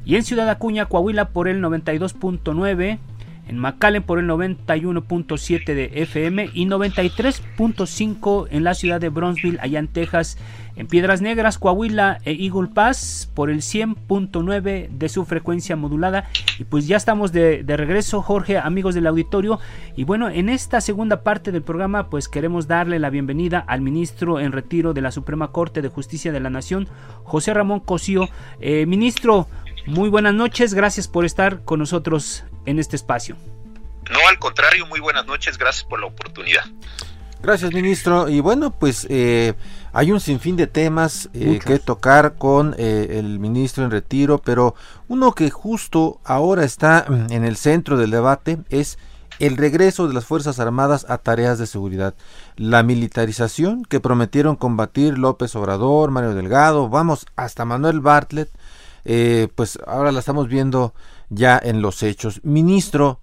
[0.05, 2.99] y en Ciudad Acuña, Coahuila por el 92.9
[3.47, 9.79] en McAllen por el 91.7 de FM y 93.5 en la ciudad de Bronzeville, allá
[9.79, 10.37] en Texas,
[10.75, 16.29] en Piedras Negras, Coahuila e Eagle Pass por el 100.9 de su frecuencia modulada.
[16.57, 19.59] Y pues ya estamos de, regreso, Jorge, amigos del auditorio.
[19.95, 24.39] Y bueno, en esta segunda parte del programa, pues queremos darle la bienvenida al ministro
[24.39, 26.87] en retiro de la Suprema Corte de Justicia de la Nación,
[27.23, 28.29] José Ramón Cosío.
[28.59, 29.47] Eh, ministro,
[29.85, 33.35] muy buenas noches, gracias por estar con nosotros en este espacio.
[34.11, 36.63] No, al contrario, muy buenas noches, gracias por la oportunidad.
[37.43, 38.29] Gracias, ministro.
[38.29, 39.53] Y bueno, pues eh,
[39.91, 44.75] hay un sinfín de temas eh, que tocar con eh, el ministro en retiro, pero
[45.09, 48.97] uno que justo ahora está mm, en el centro del debate es
[49.39, 52.13] el regreso de las Fuerzas Armadas a tareas de seguridad.
[52.55, 58.49] La militarización que prometieron combatir López Obrador, Mario Delgado, vamos, hasta Manuel Bartlett,
[59.55, 60.93] pues ahora la estamos viendo
[61.35, 62.41] ya en los hechos.
[62.43, 63.21] Ministro,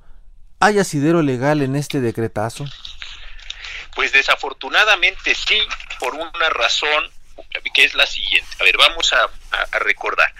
[0.59, 2.64] ¿hay asidero legal en este decretazo?
[3.94, 5.59] Pues desafortunadamente sí,
[5.99, 7.11] por una razón
[7.75, 8.51] que es la siguiente.
[8.61, 9.31] A ver, vamos a,
[9.79, 10.33] recordar.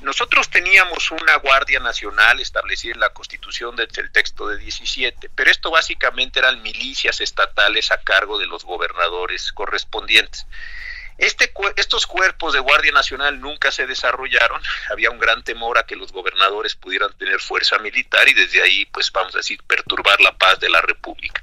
[0.00, 5.50] Nosotros teníamos una Guardia Nacional establecida en la Constitución desde el texto de 17, pero
[5.50, 10.46] esto básicamente eran milicias estatales a cargo de los gobernadores correspondientes.
[11.18, 15.96] Este, estos cuerpos de Guardia Nacional nunca se desarrollaron, había un gran temor a que
[15.96, 20.36] los gobernadores pudieran tener fuerza militar y desde ahí, pues vamos a decir, perturbar la
[20.38, 21.42] paz de la República.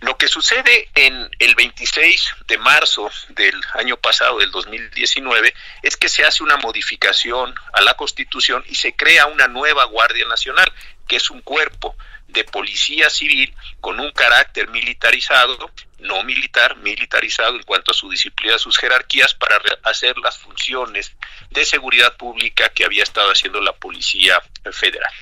[0.00, 6.08] Lo que sucede en el 26 de marzo del año pasado, del 2019, es que
[6.08, 10.72] se hace una modificación a la Constitución y se crea una nueva Guardia Nacional,
[11.06, 11.94] que es un cuerpo
[12.32, 18.58] de policía civil con un carácter militarizado, no militar, militarizado en cuanto a su disciplina,
[18.58, 21.12] sus jerarquías para hacer las funciones
[21.50, 24.42] de seguridad pública que había estado haciendo la Policía
[24.72, 25.12] Federal.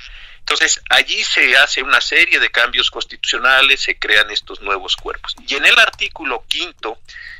[0.40, 5.37] Entonces, allí se hace una serie de cambios constitucionales, se crean estos nuevos cuerpos.
[5.46, 6.99] Y en el artículo quinto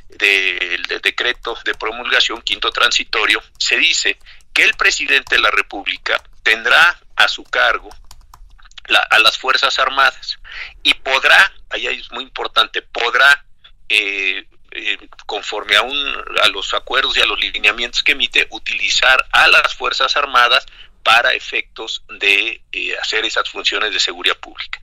[0.09, 4.19] del, decreto de promulgación, quinto transitorio, se dice
[4.53, 7.91] que el presidente de la República tendrá a su cargo
[8.88, 10.38] la, a las Fuerzas Armadas
[10.83, 13.45] y podrá, ahí es muy importante, podrá,
[13.88, 19.27] eh, eh, conforme a, un, a los acuerdos y a los lineamientos que emite, utilizar
[19.33, 20.66] a las Fuerzas Armadas
[21.03, 24.81] para efectos de eh, hacer esas funciones de seguridad pública.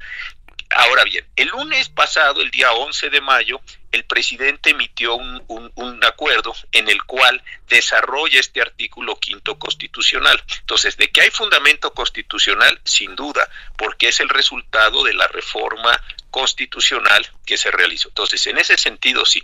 [0.76, 3.62] Ahora bien, el lunes pasado, el día 11 de mayo,
[3.98, 10.42] el presidente emitió un, acuerdo en el cual desarrolla este artículo quinto constitucional.
[10.60, 16.02] Entonces, de que hay fundamento constitucional, sin duda, porque es el resultado de la reforma
[16.32, 18.10] constitucional que se realizó.
[18.10, 19.44] Entonces, en ese sentido, sí.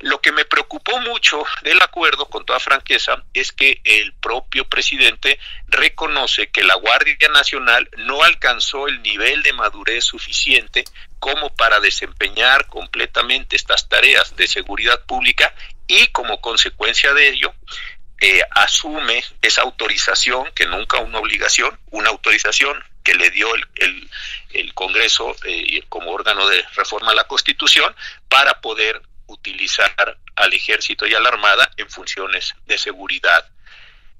[0.00, 5.40] Lo que me preocupó mucho del acuerdo, con toda franqueza, es que el propio presidente
[5.66, 10.84] reconoce que la Guardia Nacional no alcanzó el nivel de madurez suficiente
[11.18, 15.54] como para desempeñar completamente estas tareas de seguridad pública
[15.86, 17.54] y como consecuencia de ello
[18.20, 24.10] eh, asume esa autorización, que nunca una obligación, una autorización que le dio el,
[24.50, 27.94] el, Congreso eh, como órgano de reforma a la Constitución
[28.28, 33.48] para poder utilizar al ejército y a la armada en funciones de seguridad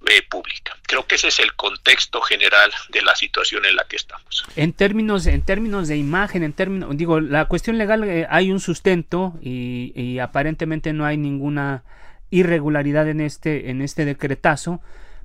[0.07, 0.77] eh, pública.
[0.87, 4.45] Creo que ese es el contexto general de la situación en la que estamos.
[4.57, 8.61] En términos, en términos de imagen, en términos, digo, la cuestión legal eh, hay un
[8.61, 11.83] sustento y, y, aparentemente no hay ninguna
[12.31, 14.81] irregularidad en este, en este decretazo.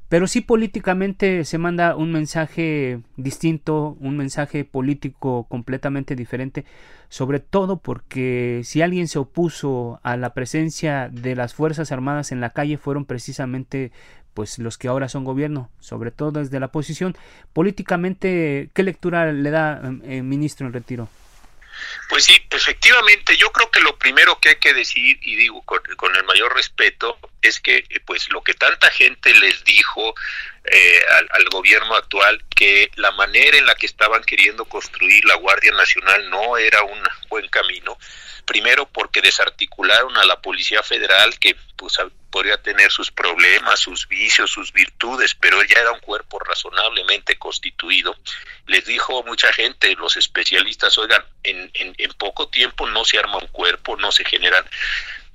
[0.10, 6.66] Pero sí políticamente se manda un mensaje distinto, un mensaje político completamente diferente,
[7.10, 12.42] sobre todo porque si alguien se opuso a la presencia de las Fuerzas Armadas en
[12.42, 13.92] la calle fueron precisamente
[14.34, 17.18] pues los que ahora son gobierno, sobre todo desde la posición.
[17.54, 21.10] Políticamente, ¿qué lectura le da el eh, ministro en retiro?
[22.10, 25.82] Pues sí, efectivamente, yo creo que lo primero que hay que decir, y digo con,
[26.16, 30.14] el mayor respeto, es que eh, pues lo que tanta gente les dijo
[30.66, 35.36] eh, al, al, gobierno actual, que la manera en la que estaban queriendo construir la
[35.36, 37.98] Guardia Nacional no era un buen camino,
[38.46, 42.00] primero porque desarticularon a la Policía Federal, que pues
[42.34, 48.18] podría tener sus problemas, sus vicios, sus virtudes, pero ya era un cuerpo razonablemente constituido.
[48.66, 53.38] Les dijo mucha gente, los especialistas, oigan, en, en, en poco tiempo no se arma
[53.38, 54.66] un cuerpo, no se generan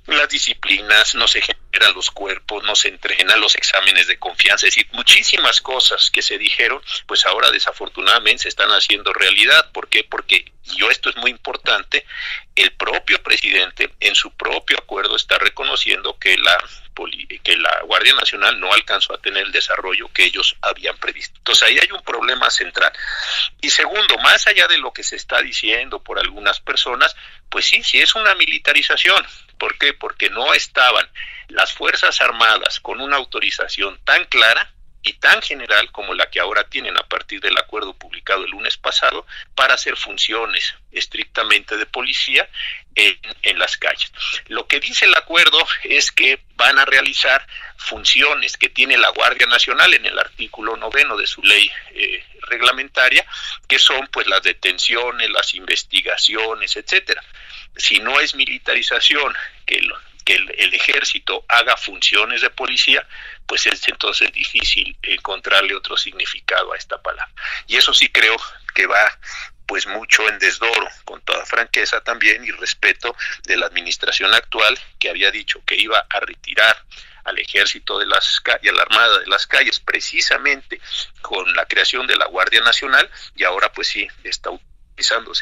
[0.07, 4.75] las disciplinas, no se generan los cuerpos, no se entrenan los exámenes de confianza, es
[4.75, 9.71] decir, muchísimas cosas que se dijeron, pues ahora desafortunadamente se están haciendo realidad.
[9.71, 10.03] ¿Por qué?
[10.03, 12.05] Porque, yo esto es muy importante,
[12.55, 16.57] el propio presidente en su propio acuerdo está reconociendo que la
[17.43, 21.37] que la Guardia Nacional no alcanzó a tener el desarrollo que ellos habían previsto.
[21.37, 22.91] Entonces ahí hay un problema central.
[23.61, 27.15] Y segundo, más allá de lo que se está diciendo por algunas personas,
[27.49, 29.25] pues sí, sí es una militarización.
[29.57, 29.93] ¿Por qué?
[29.93, 31.09] Porque no estaban
[31.47, 36.65] las Fuerzas Armadas con una autorización tan clara y tan general como la que ahora
[36.65, 42.49] tienen a partir del acuerdo publicado el lunes pasado para hacer funciones estrictamente de policía
[42.95, 44.11] en, las calles.
[44.47, 47.45] Lo que dice el acuerdo es que van a realizar
[47.77, 53.25] funciones que tiene la Guardia Nacional en el artículo noveno de su ley eh, reglamentaria,
[53.67, 57.23] que son pues las detenciones, las investigaciones, etcétera.
[57.75, 59.33] Si no es militarización,
[59.65, 63.07] que lo, que el, el, ejército haga funciones de policía,
[63.45, 67.33] pues es entonces difícil encontrarle otro significado a esta palabra.
[67.67, 68.35] Y eso sí creo
[68.73, 69.19] que va
[69.69, 75.11] pues mucho en desdoro, con toda franqueza también y respeto de la administración actual que
[75.11, 76.83] había dicho que iba a retirar
[77.23, 80.81] al ejército de las calles, a la armada de las calles, precisamente
[81.21, 84.07] con la creación de la Guardia Nacional y ahora pues sí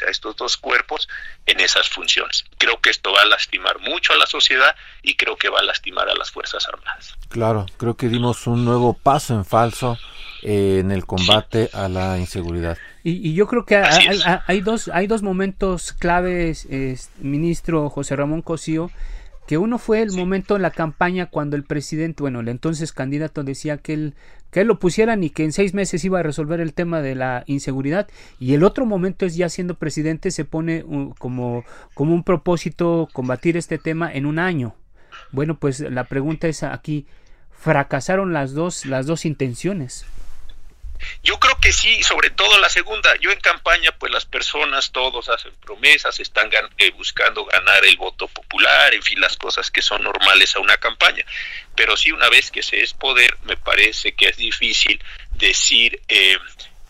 [0.06, 1.08] a estos dos cuerpos
[1.46, 2.44] en esas funciones.
[2.58, 5.62] Creo que esto va a lastimar mucho a la sociedad y creo que va a
[5.62, 7.14] lastimar a las Fuerzas Armadas.
[7.28, 9.98] Claro, creo que dimos un nuevo paso en falso
[10.42, 12.78] eh, en el combate a la inseguridad.
[13.02, 17.90] Y, y yo creo que hay, hay, hay, dos, hay dos momentos claves, eh, ministro
[17.90, 18.90] José Ramón Cosío,
[19.48, 23.44] que uno fue el momento en la campaña cuando el presidente, bueno, el entonces candidato
[23.44, 24.14] decía que él,
[24.50, 27.14] que él lo pusieran y que en seis meses iba a resolver el tema de
[27.14, 28.08] la inseguridad
[28.38, 33.08] y el otro momento es ya siendo presidente se pone uh, como, como un propósito
[33.14, 34.74] combatir este tema en un año.
[35.32, 37.06] Bueno, pues la pregunta es aquí,
[37.50, 40.04] ¿fracasaron las dos, las dos intenciones?
[41.22, 43.14] Yo creo que sí, sobre todo la segunda.
[43.20, 47.96] Yo en campaña, pues las personas, todos hacen promesas, están gan eh, buscando ganar el
[47.96, 51.24] voto popular, en fin, las cosas que son normales a una campaña.
[51.74, 56.38] Pero sí, una vez que se es poder, me parece que es difícil decir eh,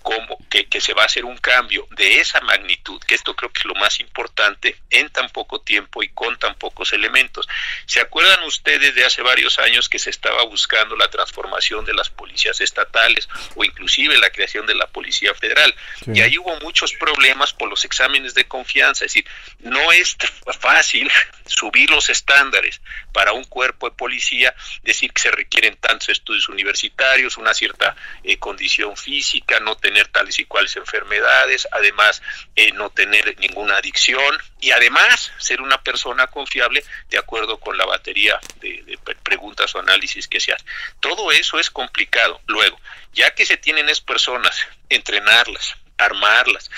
[0.03, 3.53] cómo que, que, se va a hacer un cambio de esa magnitud, que esto creo
[3.53, 7.49] que es lo más importante en tan poco tiempo y con tan pocos elementos.
[7.87, 12.11] ¿Se acuerdan ustedes de hace varios años que se estaba buscando la transformación de las
[12.11, 15.75] policías estatales o inclusive la creación de la Policía Federal?
[16.05, 16.13] Sí.
[16.15, 19.27] Y ahí hubo muchos problemas por los exámenes de confianza, es decir,
[19.61, 20.17] no es
[20.61, 21.11] fácil
[21.47, 22.81] subir los estándares
[23.13, 28.39] para un cuerpo de policía, decir que se requieren tantos estudios universitarios, una cierta eh,
[28.39, 32.23] condición física, no tener tales y cuales enfermedades, además
[32.55, 37.85] eh, no tener ninguna adicción y además ser una persona confiable de acuerdo con la
[37.85, 40.65] batería de, de preguntas o análisis que se hace.
[41.01, 42.41] Todo eso es complicado.
[42.47, 42.81] Luego,
[43.13, 44.57] ya que se tienen es personas,
[44.89, 46.71] entrenarlas, armarlas,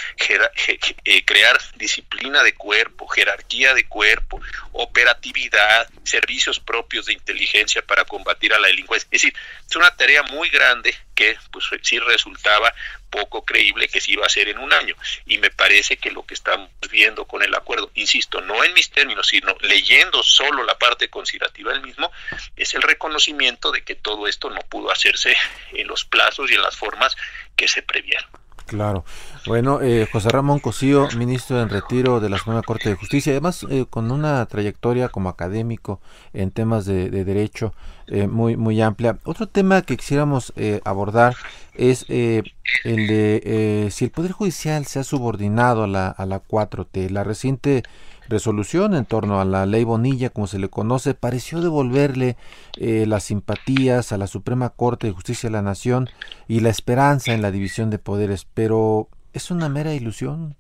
[1.04, 4.40] eh, crear disciplina de cuerpo, jerarquía de cuerpo,
[4.72, 9.06] operatividad, servicios propios de inteligencia para combatir a la delincuencia.
[9.10, 9.34] Es decir,
[9.68, 12.74] es una tarea muy grande que pues sí resultaba
[13.10, 14.94] poco creíble que se iba a hacer en un año.
[15.26, 18.90] Y me parece que lo que estamos viendo con el acuerdo, insisto, no en mis
[18.90, 22.10] términos, sino leyendo solo la parte considerativa del mismo,
[22.56, 25.36] es el reconocimiento de que todo esto no pudo hacerse
[25.72, 27.16] en los plazos y en las formas
[27.56, 28.30] que se previeron.
[28.70, 29.04] Claro.
[29.48, 33.66] Bueno, eh, José Ramón Cosío, ministro en retiro de la Suprema Corte de Justicia, además
[33.68, 36.00] eh, con una trayectoria como académico
[36.32, 37.74] en temas de, derecho
[38.06, 39.18] eh, muy, muy amplia.
[39.24, 40.52] Otro tema que quisiéramos
[40.84, 41.34] abordar
[41.74, 42.44] es el
[42.84, 47.10] de si el Poder Judicial se ha subordinado a la, a la 4T.
[47.10, 47.82] La reciente
[48.30, 52.36] resolución en torno a la ley Bonilla, como se le conoce, pareció devolverle
[52.78, 56.08] eh, las simpatías a la Suprema Corte de Justicia de la Nación
[56.48, 60.56] y la esperanza en la división de poderes, pero es una mera ilusión.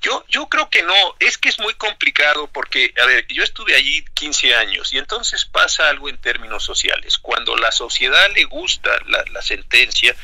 [0.00, 3.74] Yo, yo creo que no, es que es muy complicado porque, a ver, yo estuve
[3.74, 7.18] allí 15 años y entonces pasa algo en términos sociales.
[7.18, 10.14] Cuando la sociedad le gusta la, la sentencia,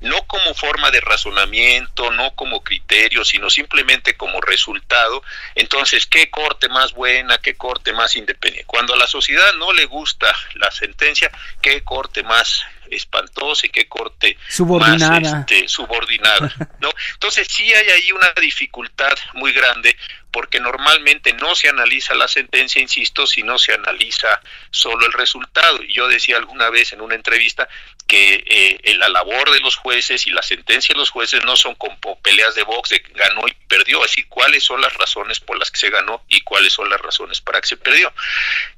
[0.00, 5.22] no como forma de razonamiento, no como criterio, sino simplemente como resultado,
[5.54, 8.66] entonces, ¿qué corte más buena, qué corte más independiente?
[8.66, 11.30] Cuando a la sociedad no le gusta la sentencia,
[11.62, 15.20] ¿qué corte más espantosa y qué corte subordinada.
[15.20, 16.90] más este, subordinada, ¿no?
[17.14, 19.96] Entonces sí hay ahí una dificultad muy grande
[20.36, 24.38] porque normalmente no se analiza la sentencia, insisto, sino se analiza
[24.70, 25.80] solo el resultado.
[25.84, 27.66] Yo decía alguna vez en una entrevista
[28.06, 31.74] que eh, la labor de los jueces y la sentencia de los jueces no son
[31.74, 35.58] como peleas de box de ganó y perdió, es decir, cuáles son las razones por
[35.58, 38.12] las que se ganó y cuáles son las razones para que se perdió.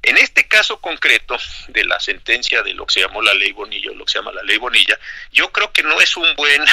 [0.01, 1.37] En este caso concreto
[1.67, 4.31] de la sentencia de lo que se llamó la ley Bonilla, lo que se llama
[4.31, 4.97] la ley Bonilla,
[5.33, 6.63] yo creo que no es un buen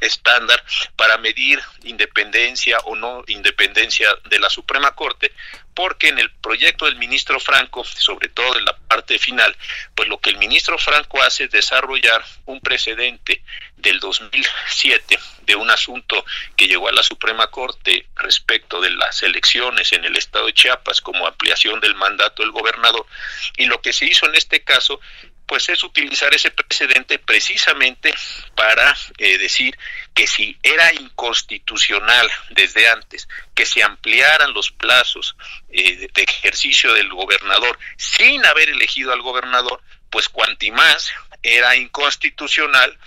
[0.00, 0.64] estándar
[0.96, 5.32] para medir independencia o no independencia de la Suprema Corte,
[5.74, 9.56] porque en el proyecto del ministro Franco, sobre todo en la parte final,
[9.94, 13.42] pues lo que el ministro Franco hace es desarrollar un precedente
[13.76, 16.24] del 2007 de un asunto
[16.56, 21.00] que llegó a la Suprema Corte respecto de las elecciones en el estado de Chiapas
[21.00, 23.06] como ampliación del mandato del gobernador
[23.56, 25.00] y lo que se hizo en este caso
[25.48, 28.14] pues es utilizar ese precedente precisamente
[28.54, 29.76] para eh, decir
[30.12, 35.36] que si era inconstitucional desde antes que se ampliaran los plazos
[35.70, 39.80] eh, de ejercicio del gobernador sin haber elegido al gobernador,
[40.10, 41.10] pues cuanti más
[41.42, 42.98] era inconstitucional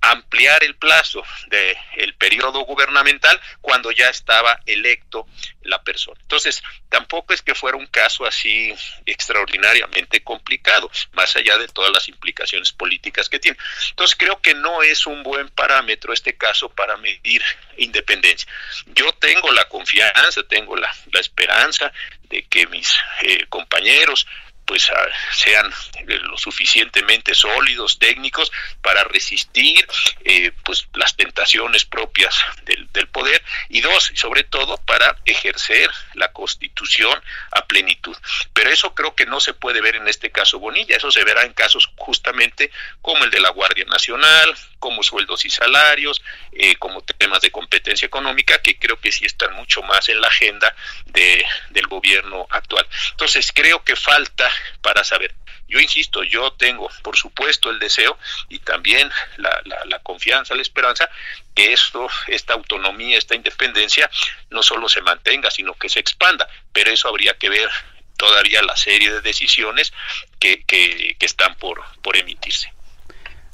[0.00, 5.26] ampliar el plazo del el periodo gubernamental cuando ya estaba electo
[5.62, 6.18] la persona.
[6.22, 8.74] Entonces, tampoco es que fuera un caso así
[9.04, 13.58] extraordinariamente complicado, más allá de todas las implicaciones políticas que tiene.
[13.90, 17.42] Entonces, creo que no es un buen parámetro este caso para medir
[17.76, 18.50] independencia.
[18.86, 21.92] Yo tengo la confianza, tengo la, la esperanza
[22.22, 24.26] de que mis eh, compañeros
[24.70, 24.88] pues
[25.32, 25.68] sean
[26.06, 28.52] lo suficientemente sólidos, técnicos,
[28.82, 29.84] para resistir
[30.22, 36.30] eh, pues las tentaciones propias del, del, poder y dos, sobre todo para ejercer la
[36.30, 38.16] constitución a plenitud.
[38.52, 41.42] Pero eso creo que no se puede ver en este caso Bonilla, eso se verá
[41.42, 42.70] en casos justamente
[43.02, 48.06] como el de la Guardia Nacional, como sueldos y salarios, eh, como temas de competencia
[48.06, 50.74] económica, que creo que sí están mucho más en la agenda
[51.06, 52.86] de, del gobierno actual.
[53.10, 54.50] Entonces creo que falta
[54.82, 55.34] para saber.
[55.68, 60.62] Yo insisto, yo tengo, por supuesto, el deseo y también la, la, la, confianza, la
[60.62, 61.08] esperanza
[61.54, 64.10] que esto, esta autonomía, esta independencia,
[64.50, 66.48] no solo se mantenga, sino que se expanda.
[66.72, 67.70] Pero eso habría que ver
[68.16, 69.92] todavía la serie de decisiones
[70.38, 72.72] que, que, están por, por emitirse.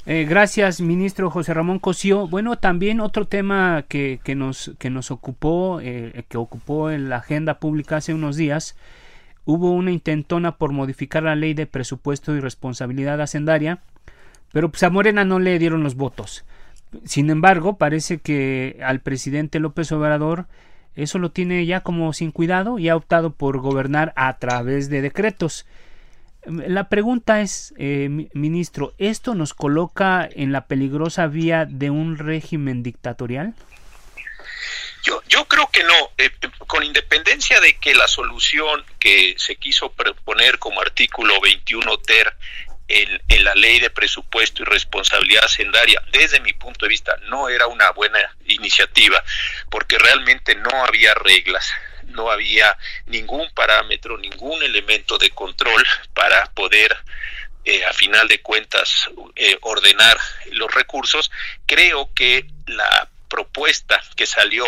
[0.05, 2.27] Eh, gracias, ministro José Ramón Cosío.
[2.27, 7.17] Bueno, también otro tema que, que nos, que nos ocupó, eh, que ocupó en la
[7.17, 8.75] agenda pública hace unos días,
[9.47, 13.79] hubo una intentona por modificar la ley de presupuesto y responsabilidad hacendaria,
[14.51, 16.43] pero pues a Morena no le dieron los votos.
[17.05, 20.47] Sin embargo, parece que al presidente López Obrador
[20.95, 25.01] eso lo tiene ya como sin cuidado y ha optado por gobernar a través de
[25.01, 25.65] decretos.
[26.45, 32.83] La pregunta es, eh, ministro, ¿esto nos coloca en la peligrosa vía de un régimen
[32.83, 33.53] dictatorial?
[35.07, 36.29] Yo, yo creo que no, eh,
[36.67, 42.35] con independencia de que la solución que se quiso proponer como artículo 21 ter
[42.89, 47.67] en, la ley de presupuesto y responsabilidad hacendaria, desde mi punto de vista, no era
[47.67, 49.23] una buena iniciativa,
[49.69, 51.71] porque realmente no había reglas
[52.07, 56.97] no había ningún parámetro, ningún elemento de control para poder
[57.65, 60.17] eh, a final de cuentas eh, ordenar
[60.53, 61.29] los recursos,
[61.65, 64.65] creo que la propuesta que salió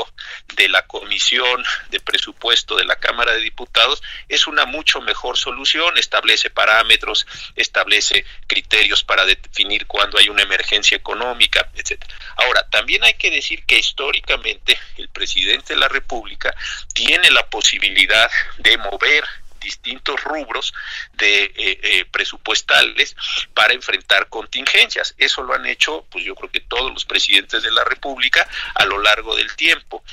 [0.55, 5.97] de la Comisión de Presupuesto de la Cámara de Diputados es una mucho mejor solución,
[5.97, 12.15] establece parámetros, establece criterios para definir cuándo hay una emergencia económica, etcétera.
[12.37, 16.55] Ahora, también hay que decir que históricamente el presidente de la República
[16.93, 19.23] tiene la posibilidad de mover
[19.59, 20.73] distintos rubros
[21.13, 23.15] de eh, eh, presupuestales
[23.53, 25.15] para enfrentar contingencias.
[25.17, 28.85] Eso lo han hecho, pues yo creo que todos los presidentes de la República a
[28.85, 30.03] lo largo del tiempo.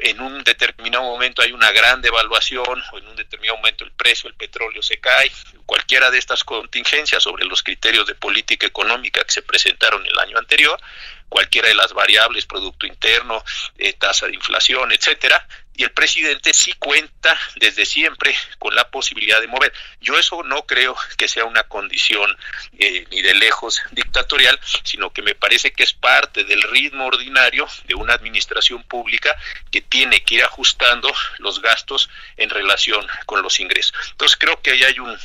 [0.00, 4.28] En un determinado momento hay una gran devaluación o en un determinado momento el precio
[4.28, 5.30] del petróleo se cae.
[5.66, 10.38] Cualquiera de estas contingencias sobre los criterios de política económica que se presentaron el año
[10.38, 10.80] anterior,
[11.28, 13.42] cualquiera de las variables, producto interno,
[13.78, 19.40] eh, tasa de inflación, etcétera, y el presidente sí cuenta desde siempre con la posibilidad
[19.40, 19.72] de mover.
[20.00, 22.36] Yo eso no creo que sea una condición
[22.78, 27.66] eh, ni de lejos dictatorial, sino que me parece que es parte del ritmo ordinario
[27.86, 29.34] de una administración pública
[29.70, 33.94] que tiene que ir ajustando los gastos en relación con los ingresos.
[34.10, 35.18] Entonces creo que ahí hay un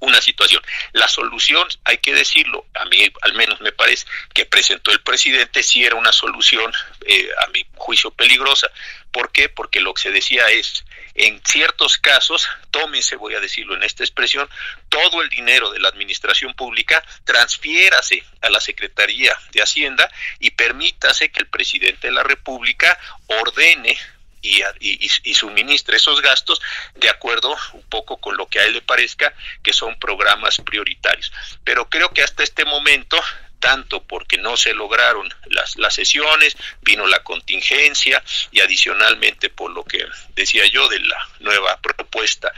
[0.00, 0.62] una situación.
[0.92, 5.62] La solución, hay que decirlo, a mí al menos me parece que presentó el presidente
[5.62, 6.72] sí era una solución
[7.06, 8.70] eh, a mi juicio peligrosa.
[9.12, 9.48] ¿Por qué?
[9.48, 14.04] Porque lo que se decía es, en ciertos casos, tómese, voy a decirlo en esta
[14.04, 14.48] expresión,
[14.88, 21.30] todo el dinero de la administración pública, transfiérase a la Secretaría de Hacienda y permítase
[21.30, 23.98] que el presidente de la República ordene
[24.42, 26.60] y, y, esos gastos
[26.94, 31.32] de acuerdo un poco con lo que a él le parezca que son programas prioritarios.
[31.64, 33.20] Pero creo que hasta este momento
[33.60, 39.84] tanto porque no se lograron las, las sesiones, vino la contingencia y adicionalmente por lo
[39.84, 42.52] que decía yo de la nueva propuesta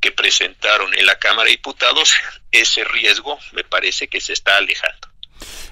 [0.00, 2.14] que presentaron en la Cámara de Diputados,
[2.50, 5.09] ese riesgo me parece que se está alejando.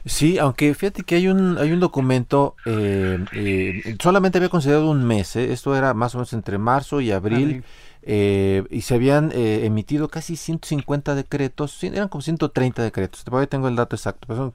[0.05, 5.05] Sí, aunque fíjate que hay un, hay un documento, eh, eh, solamente había considerado un
[5.05, 5.53] mes, ¿eh?
[5.53, 7.65] esto era más o menos entre marzo y abril.
[8.11, 13.69] Eh, y se habían eh, emitido casi 150 decretos, eran como 130 decretos, todavía tengo
[13.69, 14.55] el dato exacto,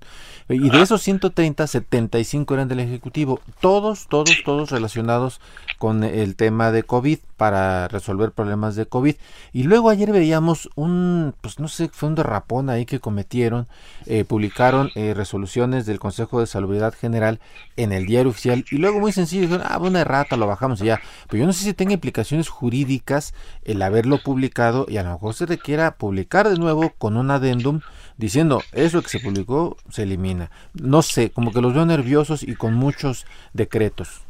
[0.50, 5.40] y de esos 130, 75 eran del Ejecutivo, todos, todos, todos relacionados
[5.78, 9.16] con el tema de COVID, para resolver problemas de COVID.
[9.52, 13.68] Y luego ayer veíamos un, pues no sé, fue un derrapón ahí que cometieron,
[14.06, 17.42] eh, publicaron resoluciones del Consejo de Salubridad General
[17.76, 20.86] en el diario oficial, y luego muy sencillo, dijeron, ah, una errata, lo bajamos y
[20.86, 23.34] ya, pero yo no sé si tenga implicaciones jurídicas
[23.66, 27.82] el haberlo publicado y a lo mejor se requiera publicar de nuevo con un adendum
[28.16, 30.50] diciendo eso que se publicó se elimina.
[30.74, 34.22] No sé, como que los veo nerviosos y con muchos decretos.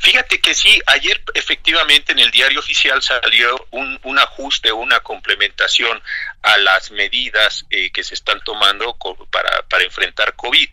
[0.00, 6.02] Fíjate que sí, ayer efectivamente en el diario oficial salió un, un ajuste, una complementación
[6.42, 8.96] a las medidas eh, que se están tomando
[9.30, 10.68] para, para enfrentar COVID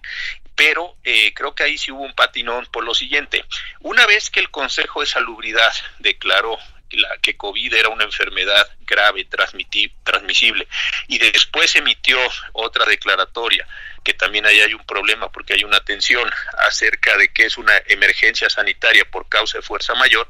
[0.55, 3.43] pero eh, creo que ahí sí hubo un patinón por lo siguiente.
[3.79, 6.59] Una vez que el Consejo de Salubridad declaró
[6.93, 10.67] la, que COVID era una enfermedad grave, transmisible,
[11.07, 12.17] y después emitió
[12.53, 13.67] otra declaratoria,
[14.03, 16.29] que también ahí hay un problema porque hay una tensión
[16.59, 20.27] acerca de que es una emergencia sanitaria por causa de fuerza mayor,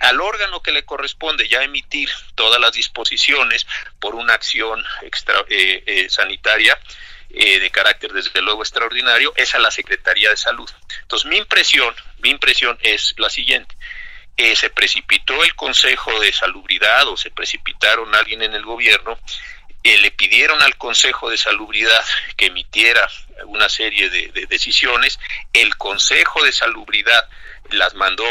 [0.00, 3.66] al órgano que le corresponde ya emitir todas las disposiciones
[4.00, 6.78] por una acción extra, eh, eh, sanitaria,
[7.34, 10.68] eh, de carácter desde luego extraordinario es a la Secretaría de Salud.
[11.00, 13.74] Entonces mi impresión, mi impresión es la siguiente.
[14.56, 19.18] Se precipitó el Consejo de Salubridad o se precipitaron alguien en el gobierno,
[19.82, 22.04] eh, le pidieron al Consejo de Salubridad
[22.36, 23.08] que emitiera
[23.46, 25.18] una serie de decisiones,
[25.52, 27.28] el Consejo de Salubridad
[27.72, 28.24] las mandó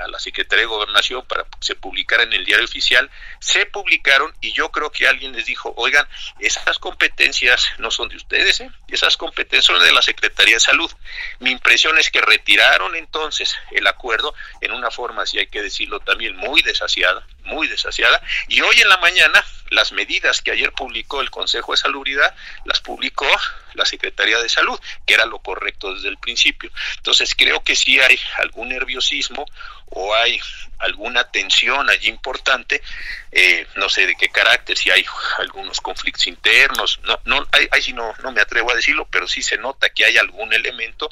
[0.00, 4.34] a la Secretaría de Gobernación para que se publicara en el diario oficial, se publicaron
[4.40, 6.06] y yo creo que alguien les dijo, oigan,
[6.38, 8.70] esas competencias no son de ustedes, ¿eh?
[8.88, 10.90] esas competencias son de la Secretaría de Salud.
[11.38, 16.00] Mi impresión es que retiraron entonces el acuerdo en una forma, si hay que decirlo
[16.00, 21.20] también, muy desasiada, muy desasiada, y hoy en la mañana las medidas que ayer publicó
[21.20, 22.34] el Consejo de Salubridad
[22.64, 23.26] las publicó
[23.74, 26.70] la Secretaría de Salud, que era lo correcto desde el principio.
[26.96, 29.46] Entonces creo que sí hay algún nerviosismo
[29.86, 30.40] o hay
[30.78, 32.82] alguna tensión allí importante,
[33.30, 35.04] eh, no sé de qué carácter, si hay
[35.38, 39.42] algunos conflictos internos, no, no, ahí, sí no, no me atrevo a decirlo, pero sí
[39.42, 41.10] se nota que hay algún elemento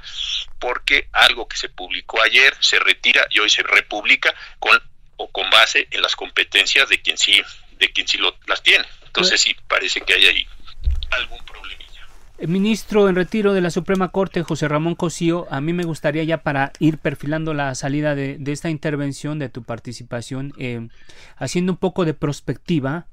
[0.58, 4.80] porque algo que se publicó ayer se retira y hoy se republica con
[5.18, 7.42] o con base en las competencias de quien sí,
[7.78, 8.84] de quien sí lo, las tiene.
[9.06, 10.46] Entonces sí parece que hay ahí
[11.10, 11.84] algún problema.
[12.38, 16.22] El ministro en retiro de la Suprema Corte, José Ramón Cosío, a mí me gustaría
[16.22, 20.88] ya para ir perfilando la salida de, esta intervención, de tu participación, eh,
[21.36, 23.08] haciendo un poco de prospectiva,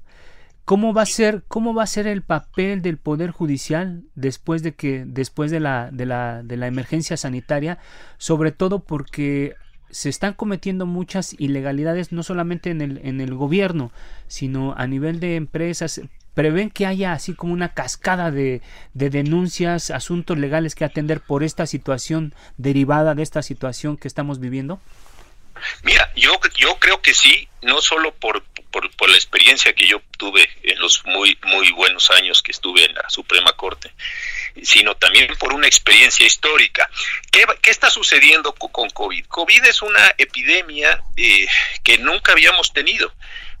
[0.66, 4.74] ¿Cómo va a ser, cómo va a ser el papel del poder judicial después de
[4.74, 7.78] que, después de la, de la, de la emergencia sanitaria,
[8.18, 9.54] sobre todo porque
[9.96, 13.92] se están cometiendo muchas ilegalidades no solamente en el, en el gobierno,
[14.28, 16.02] sino a nivel de empresas.
[16.34, 18.60] ¿Prevén que haya así como una cascada de,
[18.92, 24.38] de denuncias, asuntos legales que atender por esta situación derivada de esta situación que estamos
[24.38, 24.82] viviendo?
[25.82, 30.48] Mira, yo, yo creo que sí, no solo por, por, la experiencia que yo tuve
[30.62, 33.92] en los muy, muy buenos años que estuve en la Suprema Corte,
[34.62, 36.88] sino también por una experiencia histórica.
[37.30, 39.26] ¿Qué, qué está sucediendo con COVID?
[39.26, 41.46] COVID es una epidemia eh,
[41.82, 43.12] que nunca habíamos tenido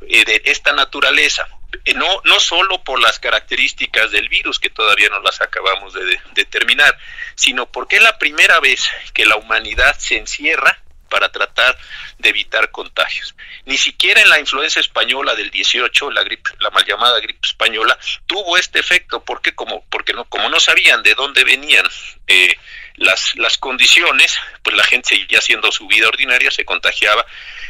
[0.08, 1.48] eh, de esta naturaleza.
[1.84, 6.20] Eh, no, no solo por las características del virus, que todavía no las acabamos de
[6.34, 6.96] determinar,
[7.34, 11.76] sino porque es la primera vez que la humanidad se encierra para tratar
[12.18, 13.34] de evitar contagios.
[13.64, 17.98] Ni siquiera en la influenza española del 18, la gripe, la mal llamada gripe española,
[18.26, 21.86] tuvo este efecto, porque como porque no como no sabían de dónde venían
[22.26, 22.56] eh,
[22.96, 27.26] las, las condiciones, pues la gente seguía haciendo su vida ordinaria, se contagiaba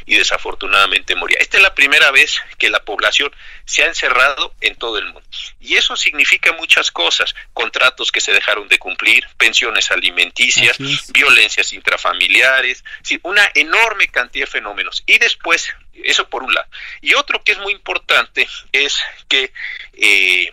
[0.06, 1.38] y desafortunadamente moría.
[1.40, 3.30] Esta es la primera vez que la población
[3.64, 5.22] se ha encerrado en todo el mundo.
[5.60, 10.76] Y eso significa muchas cosas, contratos que se dejaron de cumplir, pensiones alimenticias,
[11.08, 12.84] violencias intrafamiliares,
[13.22, 15.02] una enorme cantidad de fenómenos.
[15.06, 16.68] Y después, eso por un lado.
[17.00, 18.96] Y otro que es muy importante es
[19.28, 19.52] que
[19.94, 20.50] eh,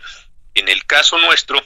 [0.54, 1.64] en el caso nuestro,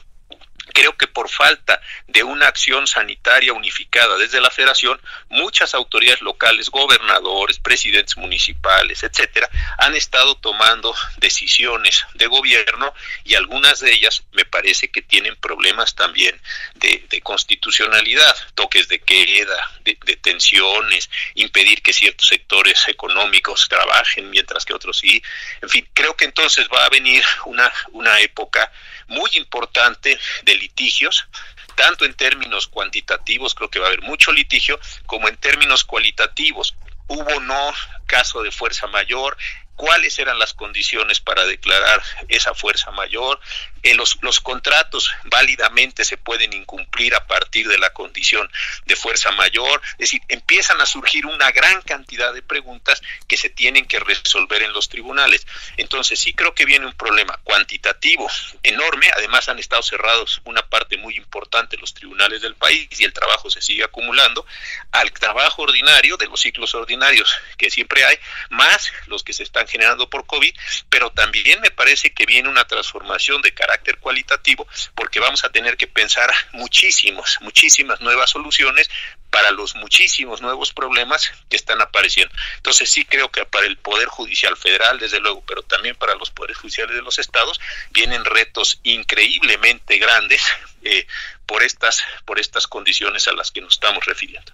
[0.73, 6.71] Creo que por falta de una acción sanitaria unificada desde la federación, muchas autoridades locales,
[6.71, 9.49] gobernadores, presidentes municipales, etcétera,
[9.79, 12.93] han estado tomando decisiones de gobierno
[13.25, 16.41] y algunas de ellas me parece que tienen problemas también
[16.75, 24.65] de, constitucionalidad, toques de queda, de, de, tensiones, impedir que ciertos sectores económicos trabajen mientras
[24.65, 25.23] que otros sí.
[25.61, 28.71] En fin, creo que entonces va a venir una, una época
[29.09, 31.27] muy importante de litigios,
[31.75, 36.75] tanto en términos cuantitativos, creo que va a haber mucho litigio, como en términos cualitativos.
[37.09, 37.73] Hubo no
[38.07, 39.37] caso de fuerza mayor,
[39.79, 43.41] cuáles eran las condiciones para declarar esa fuerza mayor.
[43.85, 48.51] Eh, los, los contratos válidamente se pueden incumplir a partir de la condición
[48.87, 49.81] de fuerza mayor.
[49.93, 54.63] Es decir, empiezan a surgir una gran cantidad de preguntas que se tienen que resolver
[54.63, 55.47] en los tribunales.
[55.77, 58.29] Entonces sí creo que viene un problema cuantitativo
[58.65, 59.09] enorme.
[59.17, 63.13] Además han estado cerrados una parte muy importante de los tribunales del país y el
[63.13, 64.45] trabajo se sigue acumulando
[64.91, 68.19] al trabajo ordinario de los ciclos ordinarios que siempre hay,
[68.51, 70.55] más los que se están generando por COVID,
[70.89, 75.77] pero también me parece que viene una transformación de carácter cualitativo porque vamos a tener
[75.77, 78.91] que pensar muchísimos, muchísimas nuevas soluciones
[79.31, 82.35] para los muchísimos nuevos problemas que están apareciendo.
[82.57, 86.31] Entonces sí creo que para el Poder Judicial Federal, desde luego, pero también para los
[86.31, 87.61] poderes judiciales de los estados,
[87.91, 90.43] vienen retos increíblemente grandes
[90.83, 91.07] eh,
[91.47, 94.53] por, estas, por estas condiciones a las que nos estamos refiriendo.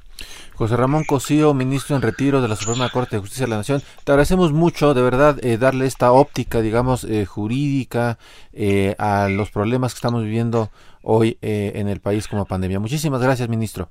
[0.57, 3.83] José Ramón Cosío, ministro en retiro de la Suprema Corte de Justicia de la Nación,
[4.05, 8.19] te agradecemos mucho, de verdad, eh, darle esta óptica, digamos, eh, jurídica
[8.53, 10.71] eh, a los problemas que estamos viviendo
[11.03, 12.79] hoy en el país como pandemia.
[12.79, 13.91] Muchísimas gracias, ministro.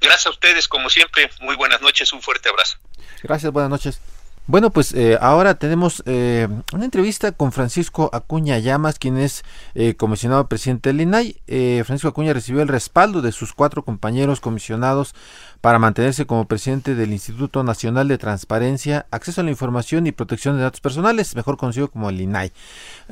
[0.00, 2.78] Gracias a ustedes, como siempre, muy buenas noches, un fuerte abrazo.
[3.22, 4.00] Gracias, buenas noches.
[4.48, 9.44] Bueno, pues eh, ahora tenemos eh, una entrevista con Francisco Acuña Llamas, quien es
[9.76, 11.36] eh, comisionado presidente del INAI.
[11.84, 15.14] Francisco Acuña recibió el respaldo de sus cuatro compañeros comisionados
[15.62, 20.56] para mantenerse como presidente del Instituto Nacional de Transparencia, Acceso a la Información y Protección
[20.56, 22.50] de Datos Personales, mejor conocido como el INAI.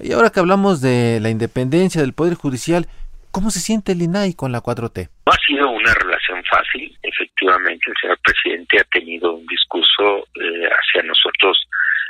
[0.03, 2.88] Y ahora que hablamos de la independencia del Poder Judicial,
[3.30, 5.09] ¿cómo se siente el INAI con la 4T?
[5.26, 6.98] No ha sido una relación fácil.
[7.05, 11.57] Efectivamente, el señor presidente ha tenido un discurso eh, hacia nosotros,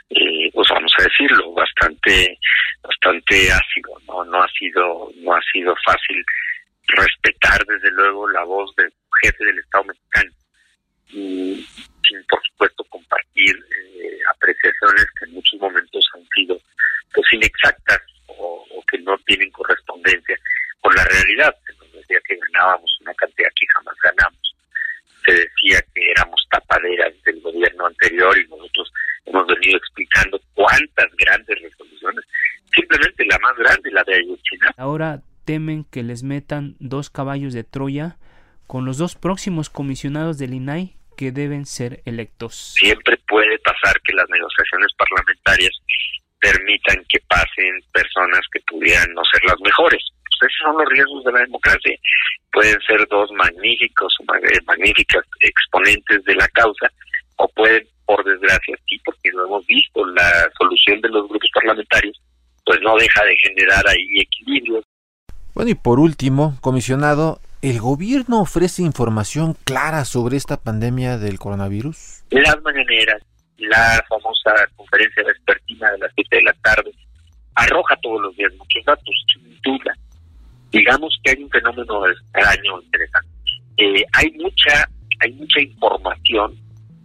[0.09, 2.39] eh, pues vamos a decirlo, bastante,
[2.83, 3.93] bastante ácido.
[4.09, 6.25] No, no ha sido, no ha sido fácil
[6.87, 8.91] respetar desde luego la voz del
[9.23, 10.31] jefe del Estado mexicano
[11.09, 11.67] y
[12.07, 16.61] sin por supuesto compartir eh, apreciaciones que en muchos momentos han sido
[17.13, 20.37] pues inexactas o, o que no tienen correspondencia
[20.81, 21.55] con la realidad
[22.11, 24.57] decía que ganábamos una cantidad que jamás ganamos.
[25.25, 28.93] Se decía que éramos tapaderas del gobierno anterior y nosotros
[29.27, 32.25] hemos venido explicando cuántas grandes resoluciones,
[32.75, 34.83] simplemente la más grande, la de Ayotzinapa.
[34.83, 38.17] Ahora temen que les metan dos caballos de Troya
[38.71, 42.55] con los dos próximos comisionados del INAI que deben ser electos.
[42.79, 45.73] Siempre puede pasar que las negociaciones parlamentarias
[46.39, 50.01] permitan que pasen personas que pudieran no ser las mejores
[50.41, 51.97] esos son los riesgos de la democracia.
[52.53, 56.91] Pueden ser dos magníficos, eh, magníficas exponentes de la causa,
[57.37, 62.21] o pueden, por desgracia, sí, porque no hemos visto la solución de los grupos parlamentarios,
[62.65, 64.83] pues no deja de generar ahí equilibrio.
[65.55, 72.25] Bueno, y por último, comisionado, ¿el gobierno ofrece información clara sobre esta pandemia del coronavirus?
[72.31, 73.23] Las mañaneras,
[73.59, 76.91] la famosa conferencia vespertina de las 7 de la tarde,
[77.55, 79.95] arroja todos los días muchos datos, sin duda.
[80.71, 83.29] Digamos que hay un fenómeno extraño, interesante.
[83.77, 84.89] Eh, hay mucha
[85.23, 86.57] hay mucha información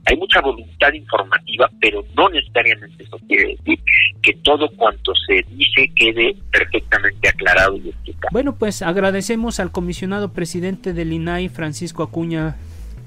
[0.05, 3.79] hay mucha voluntad informativa, pero no necesariamente eso quiere decir
[4.21, 8.29] que todo cuanto se dice quede perfectamente aclarado y explicado.
[8.31, 12.55] Bueno, pues agradecemos al comisionado presidente del INAI, Francisco Acuña,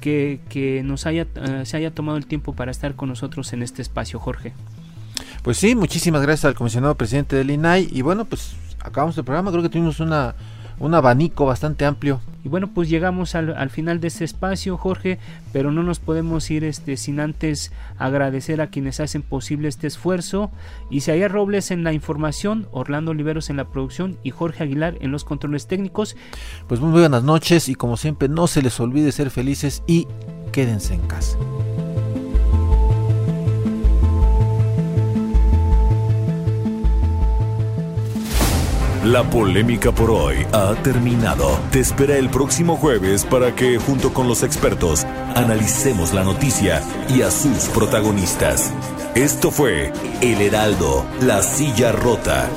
[0.00, 3.62] que, que nos haya, eh, se haya tomado el tiempo para estar con nosotros en
[3.62, 4.52] este espacio, Jorge.
[5.42, 9.50] Pues sí, muchísimas gracias al comisionado presidente del INAI y bueno, pues acabamos el programa,
[9.50, 10.34] creo que tuvimos una
[10.80, 12.20] un abanico bastante amplio.
[12.44, 15.18] Y bueno, pues llegamos al, final de este espacio, Jorge,
[15.52, 20.50] pero no nos podemos ir este, sin antes agradecer a quienes hacen posible este esfuerzo.
[20.90, 25.24] Isaías Robles en la información, Orlando Oliveros en la producción y Jorge Aguilar en los
[25.24, 26.16] controles técnicos.
[26.68, 30.06] Pues muy buenas noches y como siempre no se les olvide ser felices y
[30.52, 31.36] quédense en casa.
[39.08, 41.58] La polémica por hoy ha terminado.
[41.70, 47.22] Te espera el próximo jueves para que, junto con los expertos, analicemos la noticia y
[47.22, 48.70] a sus protagonistas.
[49.14, 52.50] Esto fue El Heraldo, la silla rota,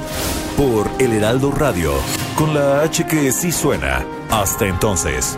[0.57, 1.93] por El Heraldo Radio,
[2.35, 4.05] con la H que sí suena.
[4.29, 5.37] Hasta entonces.